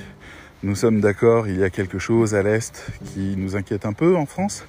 [0.64, 4.16] nous sommes d'accord, il y a quelque chose à l'Est qui nous inquiète un peu
[4.16, 4.64] en France.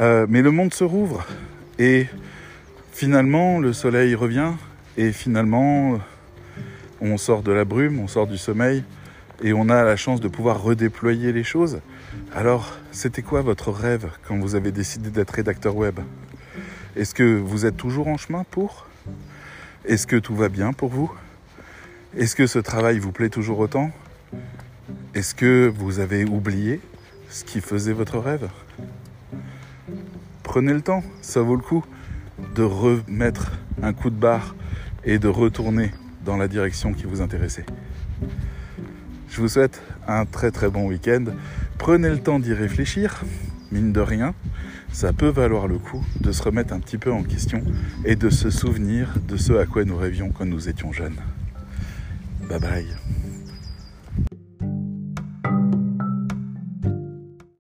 [0.00, 1.24] Euh, mais le monde se rouvre
[1.78, 2.08] et
[2.90, 4.54] finalement, le soleil revient
[4.98, 6.00] et finalement,
[7.00, 8.82] on sort de la brume, on sort du sommeil
[9.44, 11.78] et on a la chance de pouvoir redéployer les choses.
[12.34, 16.00] Alors, c'était quoi votre rêve quand vous avez décidé d'être rédacteur web?
[16.96, 18.88] Est-ce que vous êtes toujours en chemin pour?
[19.84, 21.12] Est-ce que tout va bien pour vous?
[22.16, 23.92] Est-ce que ce travail vous plaît toujours autant?
[25.14, 26.80] Est-ce que vous avez oublié
[27.30, 28.48] ce qui faisait votre rêve?
[30.42, 31.84] Prenez le temps, ça vaut le coup
[32.56, 34.56] de remettre un coup de barre
[35.08, 35.90] et de retourner
[36.24, 37.66] dans la direction qui vous intéressait.
[39.28, 41.24] Je vous souhaite un très très bon week-end.
[41.78, 43.24] Prenez le temps d'y réfléchir,
[43.72, 44.34] mine de rien
[44.92, 47.62] ça peut valoir le coup de se remettre un petit peu en question
[48.04, 51.16] et de se souvenir de ce à quoi nous rêvions quand nous étions jeunes.
[52.48, 53.27] Bye bye.